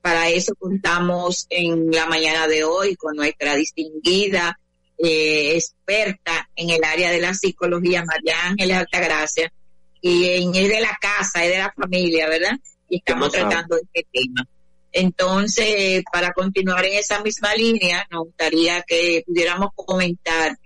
[0.00, 4.60] Para eso contamos en la mañana de hoy con nuestra distinguida
[4.96, 9.52] eh, experta en el área de la psicología, María Ángeles Altagracia,
[10.00, 12.58] y es de la casa, es de la familia, ¿verdad?
[12.88, 14.46] Y estamos tratando este tema.
[14.92, 20.56] Entonces, para continuar en esa misma línea, nos gustaría que pudiéramos comentar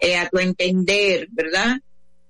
[0.00, 1.76] eh, a tu entender, ¿verdad?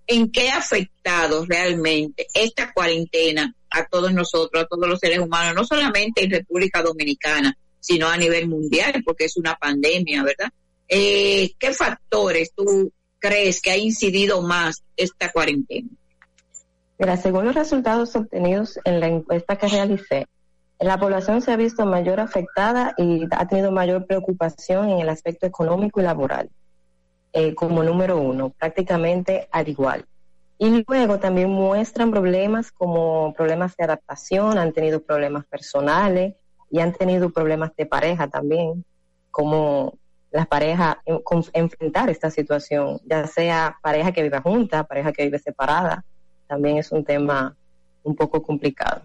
[0.07, 5.55] ¿En qué ha afectado realmente esta cuarentena a todos nosotros, a todos los seres humanos,
[5.55, 10.51] no solamente en República Dominicana, sino a nivel mundial, porque es una pandemia, ¿verdad?
[10.89, 15.89] Eh, ¿Qué factores tú crees que ha incidido más esta cuarentena?
[16.99, 20.27] Mira, según los resultados obtenidos en la encuesta que realicé,
[20.79, 25.47] la población se ha visto mayor afectada y ha tenido mayor preocupación en el aspecto
[25.47, 26.51] económico y laboral,
[27.33, 30.07] eh, como número uno, prácticamente al igual.
[30.59, 36.35] Y luego también muestran problemas como problemas de adaptación, han tenido problemas personales
[36.71, 38.85] y han tenido problemas de pareja también,
[39.31, 39.99] como
[40.31, 40.97] las parejas
[41.53, 46.05] enfrentar esta situación, ya sea pareja que vive junta, pareja que vive separada,
[46.47, 47.57] también es un tema
[48.03, 49.03] un poco complicado.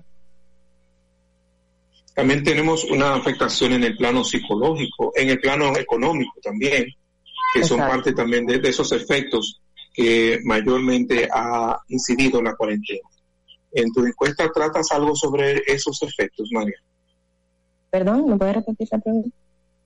[2.13, 6.85] También tenemos una afectación en el plano psicológico, en el plano económico también,
[7.53, 9.61] que son parte también de, de esos efectos
[9.93, 13.07] que mayormente ha incidido la cuarentena.
[13.71, 16.77] En tu encuesta tratas algo sobre esos efectos, María.
[17.89, 19.29] Perdón, ¿me puede repetir la pregunta?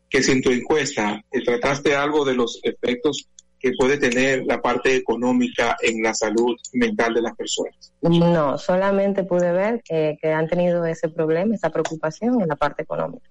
[0.10, 3.28] Que si en tu encuesta trataste algo de los efectos
[3.66, 7.91] que puede tener la parte económica en la salud mental de las personas.
[7.99, 12.84] No, solamente pude ver que, que han tenido ese problema, esa preocupación en la parte
[12.84, 13.28] económica.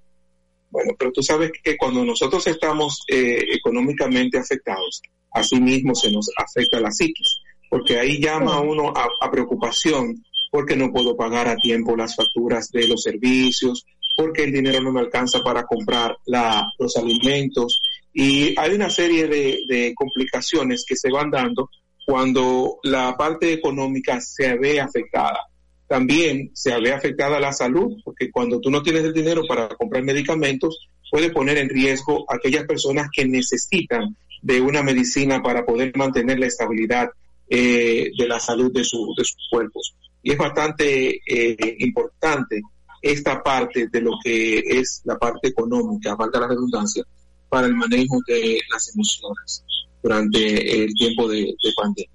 [0.70, 6.28] Bueno, pero tú sabes que cuando nosotros estamos eh, económicamente afectados, así mismo se nos
[6.36, 7.38] afecta la psiquis,
[7.70, 10.20] porque ahí llama uno a, a preocupación
[10.50, 14.92] porque no puedo pagar a tiempo las facturas de los servicios, porque el dinero no
[14.92, 17.82] me alcanza para comprar la, los alimentos
[18.14, 21.68] y hay una serie de, complicaciones que se van dando
[22.06, 25.40] cuando la parte económica se ve afectada.
[25.88, 30.04] También se ve afectada la salud, porque cuando tú no tienes el dinero para comprar
[30.04, 35.92] medicamentos, puede poner en riesgo a aquellas personas que necesitan de una medicina para poder
[35.96, 37.08] mantener la estabilidad
[37.48, 39.96] eh, de la salud de, su, de sus cuerpos.
[40.22, 42.62] Y es bastante eh, importante
[43.02, 47.04] esta parte de lo que es la parte económica, valga la redundancia,
[47.48, 49.64] para el manejo de las emociones
[50.02, 52.10] durante el tiempo de, de pandemia.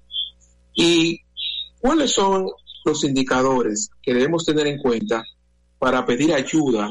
[0.74, 1.20] ¿Y
[1.80, 2.48] cuáles son
[2.84, 5.24] los indicadores que debemos tener en cuenta
[5.78, 6.90] para pedir ayuda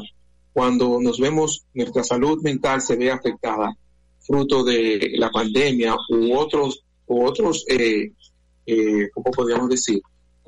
[0.52, 3.72] cuando nos vemos nuestra salud mental se ve afectada
[4.20, 8.12] fruto de la pandemia u otros u otros eh,
[8.66, 10.00] eh, cómo podríamos decir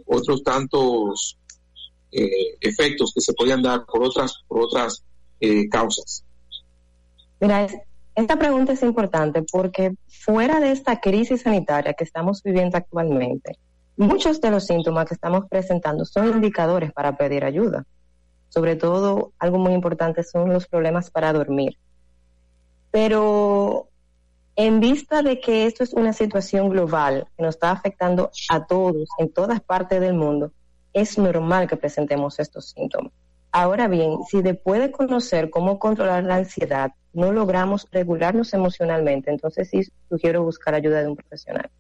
[0.07, 1.38] otros tantos
[2.11, 5.03] eh, efectos que se podían dar por otras por otras
[5.40, 6.24] eh, causas
[7.43, 7.76] Mira, es-
[8.14, 13.59] esta pregunta es importante porque fuera de esta crisis sanitaria que estamos viviendo actualmente,
[13.97, 17.84] muchos de los síntomas que estamos presentando son indicadores para pedir ayuda.
[18.49, 21.76] Sobre todo, algo muy importante son los problemas para dormir.
[22.93, 23.88] Pero
[24.55, 29.09] en vista de que esto es una situación global que nos está afectando a todos
[29.18, 30.53] en todas partes del mundo,
[30.93, 33.11] es normal que presentemos estos síntomas.
[33.51, 39.68] Ahora bien, si después de conocer cómo controlar la ansiedad no logramos regularnos emocionalmente, entonces
[39.70, 41.70] sí sugiero buscar ayuda de un profesional.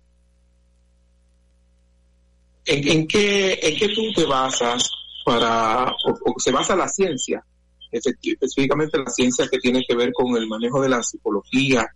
[2.64, 4.88] ¿En, qué, ¿En qué tú te basas
[5.24, 7.44] para, o, se basa la ciencia,
[7.90, 11.86] específicamente la ciencia que tiene que ver con el manejo de la psicología,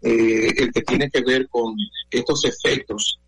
[0.00, 1.74] eh, el que tiene que ver con
[2.10, 3.18] estos efectos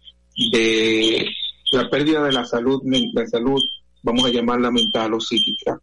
[0.53, 1.27] de
[1.73, 2.81] la pérdida de la salud,
[3.13, 3.61] la salud,
[4.03, 5.79] vamos a llamarla mental o psíquica,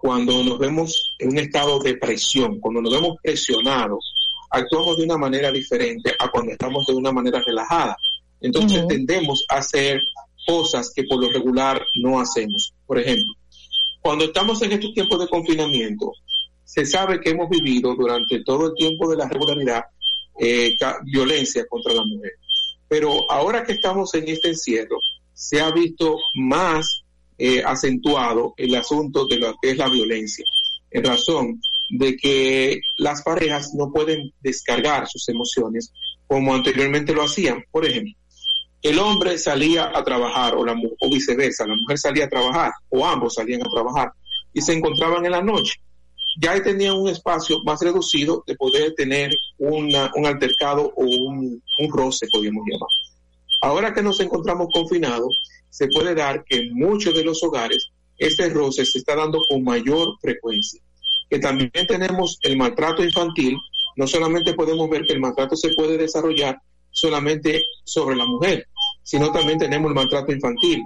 [0.00, 4.14] cuando nos vemos en un estado de presión, cuando nos vemos presionados,
[4.50, 7.96] actuamos de una manera diferente a cuando estamos de una manera relajada.
[8.40, 10.00] Entonces tendemos a hacer
[10.46, 12.72] cosas que por lo regular no hacemos.
[12.86, 13.34] Por ejemplo,
[14.00, 16.12] cuando estamos en estos tiempos de confinamiento,
[16.64, 19.84] se sabe que hemos vivido durante todo el tiempo de la regularidad
[20.38, 22.32] eh, violencia contra la mujer.
[22.88, 24.98] Pero ahora que estamos en este encierro,
[25.34, 26.99] se ha visto más
[27.40, 30.44] eh, acentuado el asunto de lo que es la violencia,
[30.90, 31.60] en razón
[31.90, 35.90] de que las parejas no pueden descargar sus emociones
[36.28, 37.64] como anteriormente lo hacían.
[37.72, 38.12] Por ejemplo,
[38.82, 43.04] el hombre salía a trabajar o, la, o viceversa, la mujer salía a trabajar o
[43.04, 44.12] ambos salían a trabajar
[44.52, 45.74] y se encontraban en la noche.
[46.40, 51.92] Ya tenían un espacio más reducido de poder tener una- un altercado o un, un
[51.92, 52.88] roce, podríamos llamar.
[53.62, 55.36] Ahora que nos encontramos confinados,
[55.70, 59.64] se puede dar que en muchos de los hogares este roce se está dando con
[59.64, 60.80] mayor frecuencia.
[61.28, 63.56] Que también tenemos el maltrato infantil,
[63.96, 66.60] no solamente podemos ver que el maltrato se puede desarrollar
[66.90, 68.66] solamente sobre la mujer,
[69.02, 70.82] sino también tenemos el maltrato infantil.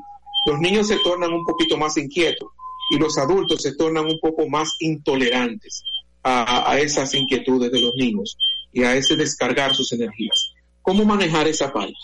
[0.47, 2.49] Los niños se tornan un poquito más inquietos
[2.91, 5.83] y los adultos se tornan un poco más intolerantes
[6.23, 8.37] a, a esas inquietudes de los niños
[8.73, 10.53] y a ese descargar sus energías.
[10.83, 11.95] ¿Cómo manejar esa parte?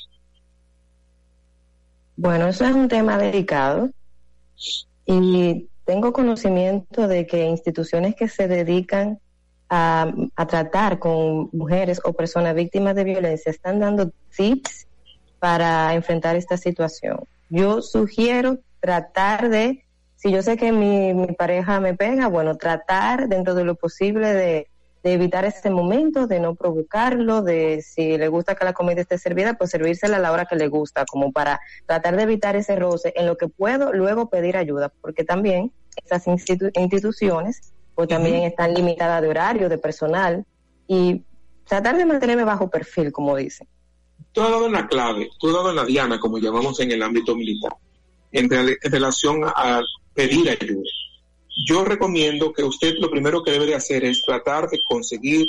[2.22, 3.88] Bueno, eso es un tema delicado
[5.06, 9.18] y tengo conocimiento de que instituciones que se dedican
[9.70, 14.86] a, a tratar con mujeres o personas víctimas de violencia están dando tips
[15.38, 17.20] para enfrentar esta situación.
[17.48, 23.28] Yo sugiero tratar de, si yo sé que mi, mi pareja me pega, bueno, tratar
[23.28, 24.68] dentro de lo posible de,
[25.02, 29.16] de evitar este momento, de no provocarlo, de si le gusta que la comida esté
[29.18, 32.76] servida, pues servírsela a la hora que le gusta, como para tratar de evitar ese
[32.76, 35.72] roce en lo que puedo luego pedir ayuda, porque también
[36.04, 40.44] esas institu- instituciones pues también están limitadas de horario, de personal
[40.86, 41.22] y
[41.66, 43.68] tratar de mantenerme bajo perfil, como dicen.
[44.32, 46.92] Tú has dado en la clave, tú has dado en la diana, como llamamos en
[46.92, 47.72] el ámbito militar,
[48.32, 49.80] en, en relación a
[50.14, 50.82] pedir ayuda.
[51.66, 55.46] Yo recomiendo que usted lo primero que debe de hacer es tratar de conseguir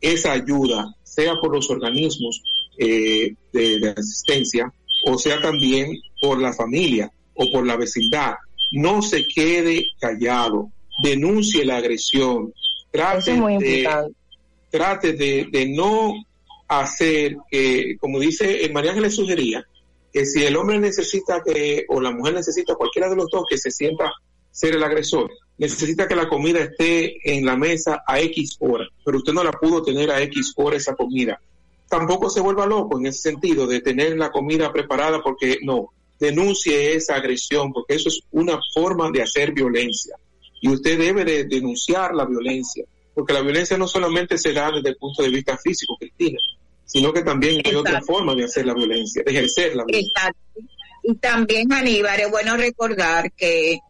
[0.00, 2.42] esa ayuda sea por los organismos
[2.78, 4.72] eh, de, de asistencia
[5.04, 8.34] o sea también por la familia o por la vecindad.
[8.72, 10.70] No se quede callado,
[11.02, 12.52] denuncie la agresión,
[12.90, 13.88] trate, de,
[14.70, 16.14] trate de, de no
[16.68, 19.66] hacer que, como dice el María le sugería,
[20.12, 23.58] que si el hombre necesita que, o la mujer necesita, cualquiera de los dos que
[23.58, 24.12] se sienta
[24.52, 29.18] ser el agresor, necesita que la comida esté en la mesa a X hora, pero
[29.18, 31.40] usted no la pudo tener a X hora esa comida.
[31.88, 35.90] Tampoco se vuelva loco en ese sentido de tener la comida preparada porque no,
[36.22, 40.14] denuncie esa agresión porque eso es una forma de hacer violencia
[40.60, 42.84] y usted debe de denunciar la violencia
[43.14, 46.38] porque la violencia no solamente se da desde el punto de vista físico, Cristina,
[46.84, 50.10] sino que también hay otra forma de hacer la violencia, de ejercer la violencia.
[50.16, 50.40] Exacto.
[51.02, 53.80] Y también, Aníbal, es bueno recordar que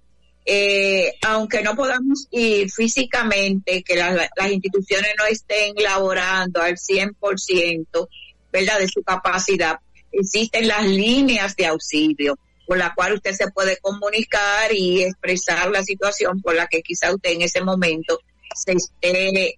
[0.44, 8.08] eh, aunque no podamos ir físicamente, que las, las instituciones no estén laborando al 100%,
[8.52, 9.78] ¿verdad?, de su capacidad,
[10.10, 15.82] existen las líneas de auxilio por la cual usted se puede comunicar y expresar la
[15.82, 18.20] situación por la que quizá usted en ese momento
[18.54, 18.76] se,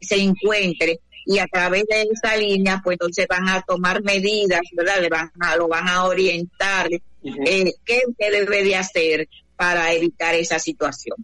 [0.00, 5.00] se encuentre y a través de esa línea pues entonces van a tomar medidas, ¿verdad?
[5.00, 10.34] Le van a, lo van a orientar eh, qué usted debe de hacer para evitar
[10.34, 11.16] esa situación.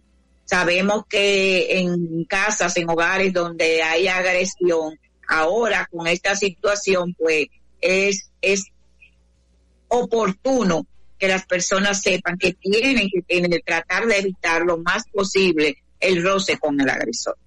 [0.45, 7.47] Sabemos que en casas, en hogares donde hay agresión, ahora con esta situación pues
[7.79, 8.65] es, es
[9.87, 10.85] oportuno
[11.17, 16.23] que las personas sepan que tienen que, tienen tratar de evitar lo más posible el
[16.23, 17.37] roce con el agresor.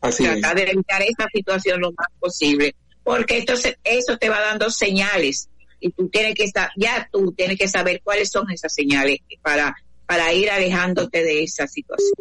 [0.00, 5.48] tratar de evitar esta situación lo más posible, porque entonces eso te va dando señales
[5.80, 9.74] y tú tienes que ya tú tienes que saber cuáles son esas señales para,
[10.06, 12.14] para ir alejándote de esa situación.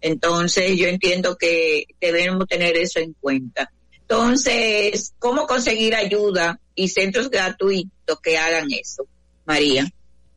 [0.00, 3.72] Entonces yo entiendo que debemos tener eso en cuenta.
[3.92, 9.06] Entonces, ¿cómo conseguir ayuda y centros gratuitos que hagan eso?
[9.46, 9.86] María.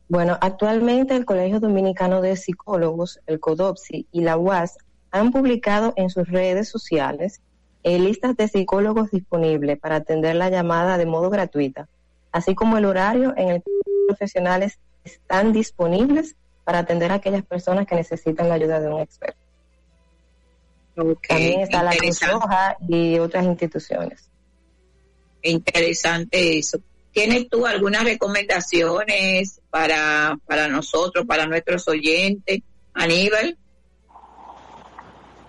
[0.08, 4.76] Bueno, actualmente el Colegio Dominicano de Psicólogos, el CODOPSI y la UAS
[5.10, 7.40] han publicado en sus redes sociales
[7.86, 11.86] eh, listas de psicólogos disponibles para atender la llamada de modo gratuita,
[12.32, 16.34] así como el horario en el que los profesionales están disponibles
[16.64, 19.38] para atender a aquellas personas que necesitan la ayuda de un experto.
[21.28, 24.28] También está la Cruz Roja y otras instituciones.
[25.42, 26.80] Interesante eso.
[27.12, 32.62] ¿Tienes tú algunas recomendaciones para, para nosotros, para nuestros oyentes,
[32.94, 33.56] Aníbal?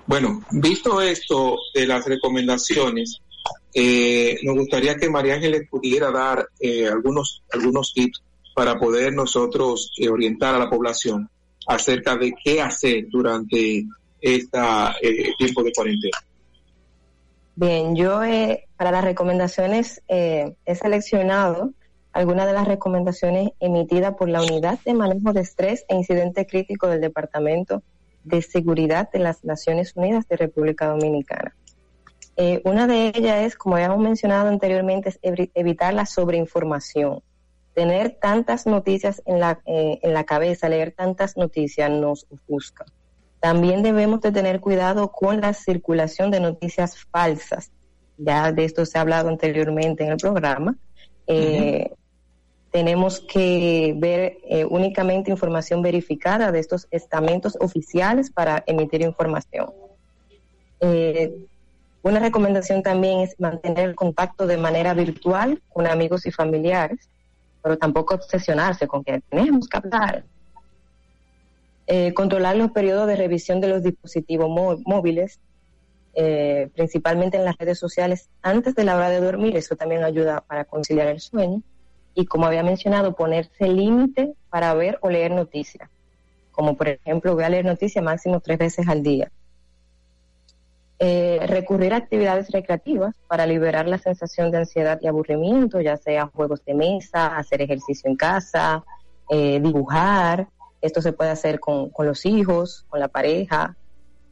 [0.07, 3.19] Bueno, visto esto de las recomendaciones,
[3.73, 8.23] eh, nos gustaría que María Ángeles pudiera dar eh, algunos, algunos tips
[8.55, 11.29] para poder nosotros eh, orientar a la población
[11.67, 13.85] acerca de qué hacer durante
[14.21, 14.59] este
[15.37, 16.17] tiempo de cuarentena?
[17.55, 21.73] Bien, yo eh, para las recomendaciones he seleccionado
[22.13, 26.87] algunas de las recomendaciones emitidas por la Unidad de Manejo de Estrés e Incidente Crítico
[26.87, 27.83] del Departamento
[28.27, 31.55] de Seguridad de las Naciones Unidas de República Dominicana.
[32.63, 35.19] una de ellas es, como habíamos mencionado anteriormente, es
[35.53, 37.23] evitar la sobreinformación.
[37.73, 42.85] Tener tantas noticias en la, en la cabeza, leer tantas noticias nos ofusca.
[43.39, 47.71] También debemos de tener cuidado con la circulación de noticias falsas.
[48.17, 50.75] Ya de esto se ha hablado anteriormente en el programa.
[51.27, 51.91] Eh,
[52.71, 59.71] tenemos que ver eh, únicamente información verificada de estos estamentos oficiales para emitir información.
[60.81, 61.33] Eh,
[62.03, 67.09] una recomendación también es mantener el contacto de manera virtual con amigos y familiares,
[67.61, 70.23] pero tampoco obsesionarse con que tenemos que hablar,
[71.87, 74.49] eh, controlar los periodos de revisión de los dispositivos
[74.85, 75.39] móviles,
[76.73, 79.55] principalmente en las redes sociales, antes de la hora de dormir.
[79.55, 81.61] Eso también ayuda para conciliar el sueño.
[82.17, 85.87] Y como había mencionado, ponerse límite para ver o leer noticias.
[86.51, 89.31] Como por ejemplo, voy a leer noticias máximo tres veces al día.
[90.97, 96.25] Eh, recurrir a actividades recreativas para liberar la sensación de ansiedad y aburrimiento, ya sea
[96.33, 98.83] juegos de mesa, hacer ejercicio en casa,
[99.29, 100.47] dibujar,
[100.81, 103.77] esto se puede hacer con, los hijos, con la pareja.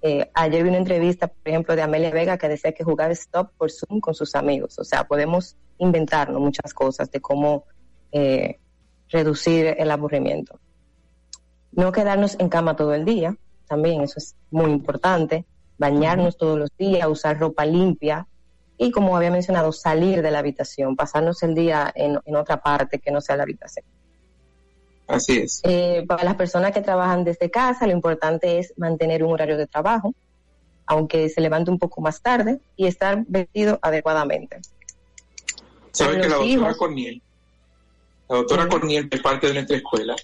[0.02, 3.52] Eh, ayer vi una entrevista, por ejemplo, de Amelia Vega que decía que jugaba stop
[3.60, 4.80] por Zoom con sus amigos.
[4.80, 7.66] O sea, podemos inventarnos muchas cosas de cómo
[8.16, 8.60] eh,
[9.10, 10.58] reducir el aburrimiento.
[11.74, 13.36] No quedarnos en cama todo el día,
[13.68, 15.44] también eso es muy importante.
[15.78, 18.26] Bañarnos todos los días, usar ropa limpia
[18.78, 23.00] y, como había mencionado, salir de la habitación, pasarnos el día en, en otra parte
[23.00, 23.86] que no sea la habitación.
[25.08, 25.62] Así es.
[25.64, 29.68] Eh, para las personas que trabajan desde casa, lo importante es mantener un horario de
[29.68, 30.14] trabajo.
[30.88, 34.60] aunque se levante un poco más tarde, y estar vestido adecuadamente.
[35.92, 36.76] Sabe Con que la doctora.
[36.76, 37.22] Corniel,
[38.30, 40.16] la doctora Corniel, que es parte de nuestra escuela,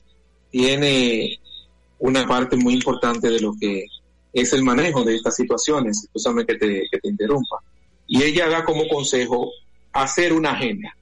[0.49, 1.39] tiene
[1.99, 3.85] una parte muy importante de lo que
[4.33, 7.57] es el manejo de estas situaciones, escúchame que te, que te interrumpa.
[8.07, 9.51] Y ella da como consejo
[9.93, 10.95] hacer una agenda,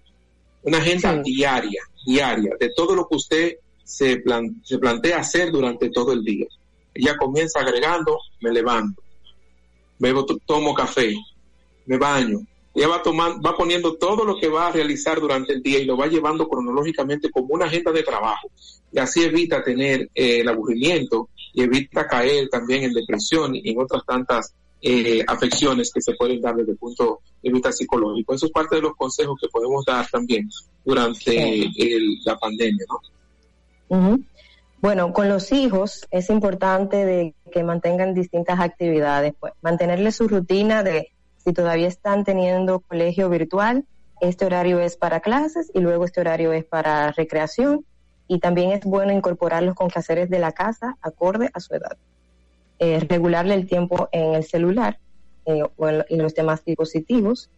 [0.64, 5.90] una agenda diaria, diaria, de todo lo que usted se, plan- se plantea hacer durante
[5.90, 6.46] todo el día.
[6.94, 9.02] Ella comienza agregando, me levanto,
[10.00, 11.16] bebo, to- tomo café,
[11.86, 12.40] me baño.
[12.80, 15.86] Ella va, tomando, va poniendo todo lo que va a realizar durante el día y
[15.86, 18.50] lo va llevando cronológicamente como una agenda de trabajo.
[18.90, 23.82] Y así evita tener eh, el aburrimiento y evita caer también en depresión y en
[23.82, 28.34] otras tantas eh, afecciones que se pueden dar desde el punto de vista psicológico.
[28.34, 30.50] Eso es parte de los consejos que podemos dar también
[30.86, 33.00] durante el- la pandemia, ¿no?
[34.82, 40.82] Bueno, con los hijos es importante de que mantengan distintas actividades, pues mantenerles su rutina
[40.84, 41.12] de
[41.44, 43.86] si todavía están teniendo colegio virtual,
[44.22, 47.86] este horario es para clases y luego este horario es para recreación.
[48.28, 51.98] Y también es bueno incorporarlos con quehaceres de la casa acorde a su edad.
[52.78, 55.00] Eh, regularle el tiempo en el celular
[55.46, 57.50] eh, o en, los demás dispositivos.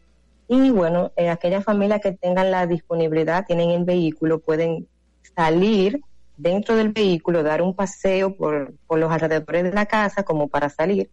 [0.47, 4.87] Y bueno, eh, aquellas familias que tengan la disponibilidad, tienen el vehículo, pueden
[5.35, 6.01] salir
[6.37, 11.09] dentro del vehículo, dar un paseo por los alrededores de la casa como para salir,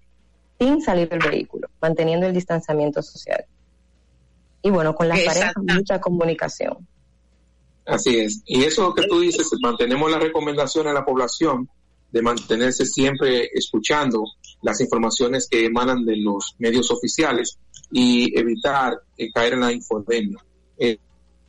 [0.58, 3.44] sin salir del vehículo, manteniendo el distanciamiento social.
[4.62, 6.86] Y bueno, con las parejas, mucha comunicación.
[7.86, 8.42] Así es.
[8.44, 11.68] Y eso que tú dices, mantenemos la recomendación a la población
[12.10, 14.24] de mantenerse siempre escuchando
[14.62, 17.58] las informaciones que emanan de los medios oficiales
[17.90, 20.38] y evitar eh, caer en la infodemia.
[20.76, 20.98] Eh,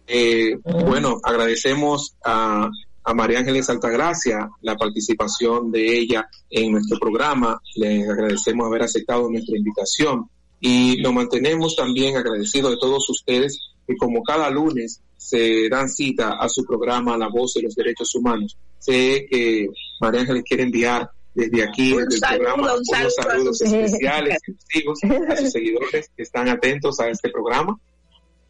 [0.07, 2.69] eh, Bueno, agradecemos a,
[3.03, 7.59] a María Ángeles Altagracia la participación de ella en nuestro programa.
[7.75, 10.29] Le agradecemos haber aceptado nuestra invitación
[10.59, 16.37] y nos mantenemos también agradecidos de todos ustedes que como cada lunes se dan cita
[16.39, 18.57] a su programa La Voz de los Derechos Humanos.
[18.77, 19.67] Sé que
[19.99, 24.37] María Ángeles quiere enviar desde aquí, Un desde el programa, un saludo unos saludos especiales,
[24.47, 27.77] exclusivos a sus seguidores que están atentos a este programa.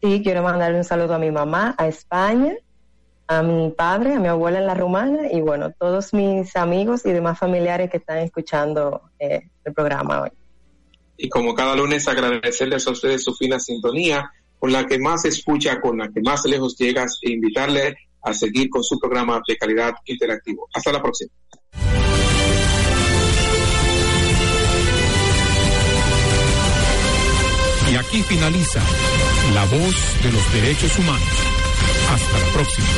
[0.02, 2.54] Sí, quiero mandarle un saludo a mi mamá, a España,
[3.30, 7.12] a mi padre, a mi abuela en la romana y bueno, todos mis amigos y
[7.12, 10.30] demás familiares que están escuchando eh, el programa hoy.
[11.16, 14.28] y como cada lunes agradecerles a ustedes su fina sintonía,
[14.58, 18.68] con la que más escucha, con la que más lejos llegas e invitarle a seguir
[18.68, 20.68] con su programa de calidad interactivo.
[20.74, 21.30] Hasta la próxima.
[27.92, 28.80] Y aquí finaliza
[29.54, 31.49] La Voz de los Derechos Humanos.
[32.12, 32.88] Hasta la próxima.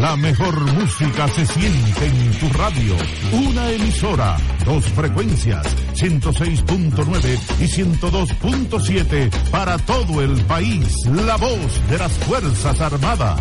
[0.00, 2.96] La mejor música se siente en tu radio.
[3.32, 10.86] Una emisora, dos frecuencias, 106.9 y 102.7 para todo el país.
[11.06, 13.40] La voz de las Fuerzas Armadas.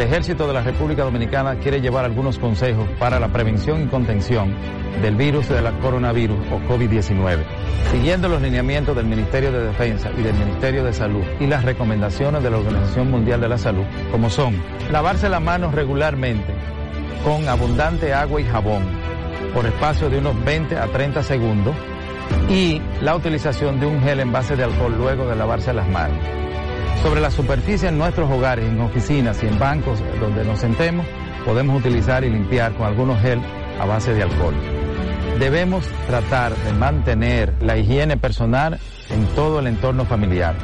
[0.00, 4.54] El ejército de la República Dominicana quiere llevar algunos consejos para la prevención y contención
[5.02, 7.44] del virus de la coronavirus o COVID-19,
[7.92, 12.42] siguiendo los lineamientos del Ministerio de Defensa y del Ministerio de Salud y las recomendaciones
[12.42, 14.54] de la Organización Mundial de la Salud, como son
[14.90, 16.54] lavarse las manos regularmente
[17.22, 18.84] con abundante agua y jabón
[19.52, 21.76] por espacio de unos 20 a 30 segundos
[22.48, 26.16] y la utilización de un gel en base de alcohol luego de lavarse las manos.
[27.02, 31.06] Sobre la superficie en nuestros hogares, en oficinas y en bancos donde nos sentemos,
[31.46, 33.40] podemos utilizar y limpiar con algunos gel
[33.80, 34.54] a base de alcohol.
[35.38, 38.78] Debemos tratar de mantener la higiene personal
[39.08, 40.54] en todo el entorno familiar.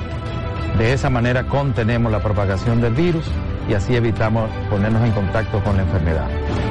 [0.77, 3.25] De esa manera contenemos la propagación del virus
[3.69, 6.29] y así evitamos ponernos en contacto con la enfermedad.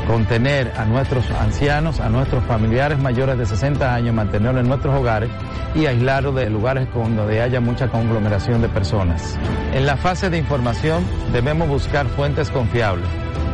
[0.07, 5.29] Contener a nuestros ancianos, a nuestros familiares mayores de 60 años, mantenerlos en nuestros hogares
[5.73, 9.37] y aislarlos de lugares donde haya mucha conglomeración de personas.
[9.73, 13.07] En la fase de información debemos buscar fuentes confiables,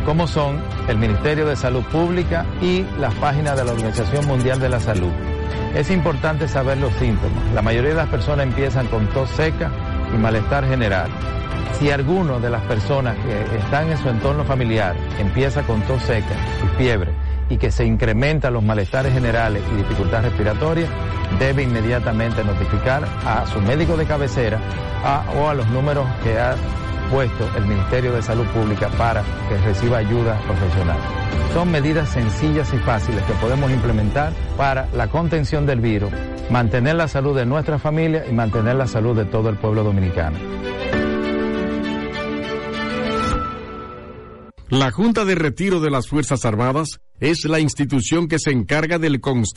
[0.06, 4.70] como son el Ministerio de Salud Pública y las páginas de la Organización Mundial de
[4.70, 5.12] la Salud.
[5.76, 7.52] Es importante saber los síntomas.
[7.54, 9.72] La mayoría de las personas empiezan con tos seca
[10.14, 11.10] y malestar general.
[11.80, 16.36] Si alguno de las personas que están en su entorno familiar empieza con tos seca
[16.64, 17.12] y fiebre
[17.50, 20.88] y que se incrementan los malestares generales y dificultad respiratoria,
[21.40, 24.60] debe inmediatamente notificar a su médico de cabecera
[25.36, 26.56] o a los números que ha
[27.20, 30.98] el Ministerio de Salud Pública para que reciba ayuda profesional.
[31.54, 36.10] Son medidas sencillas y fáciles que podemos implementar para la contención del virus,
[36.50, 40.38] mantener la salud de nuestra familia y mantener la salud de todo el pueblo dominicano.
[44.70, 49.20] La Junta de Retiro de las Fuerzas Armadas es la institución que se encarga del
[49.20, 49.50] constante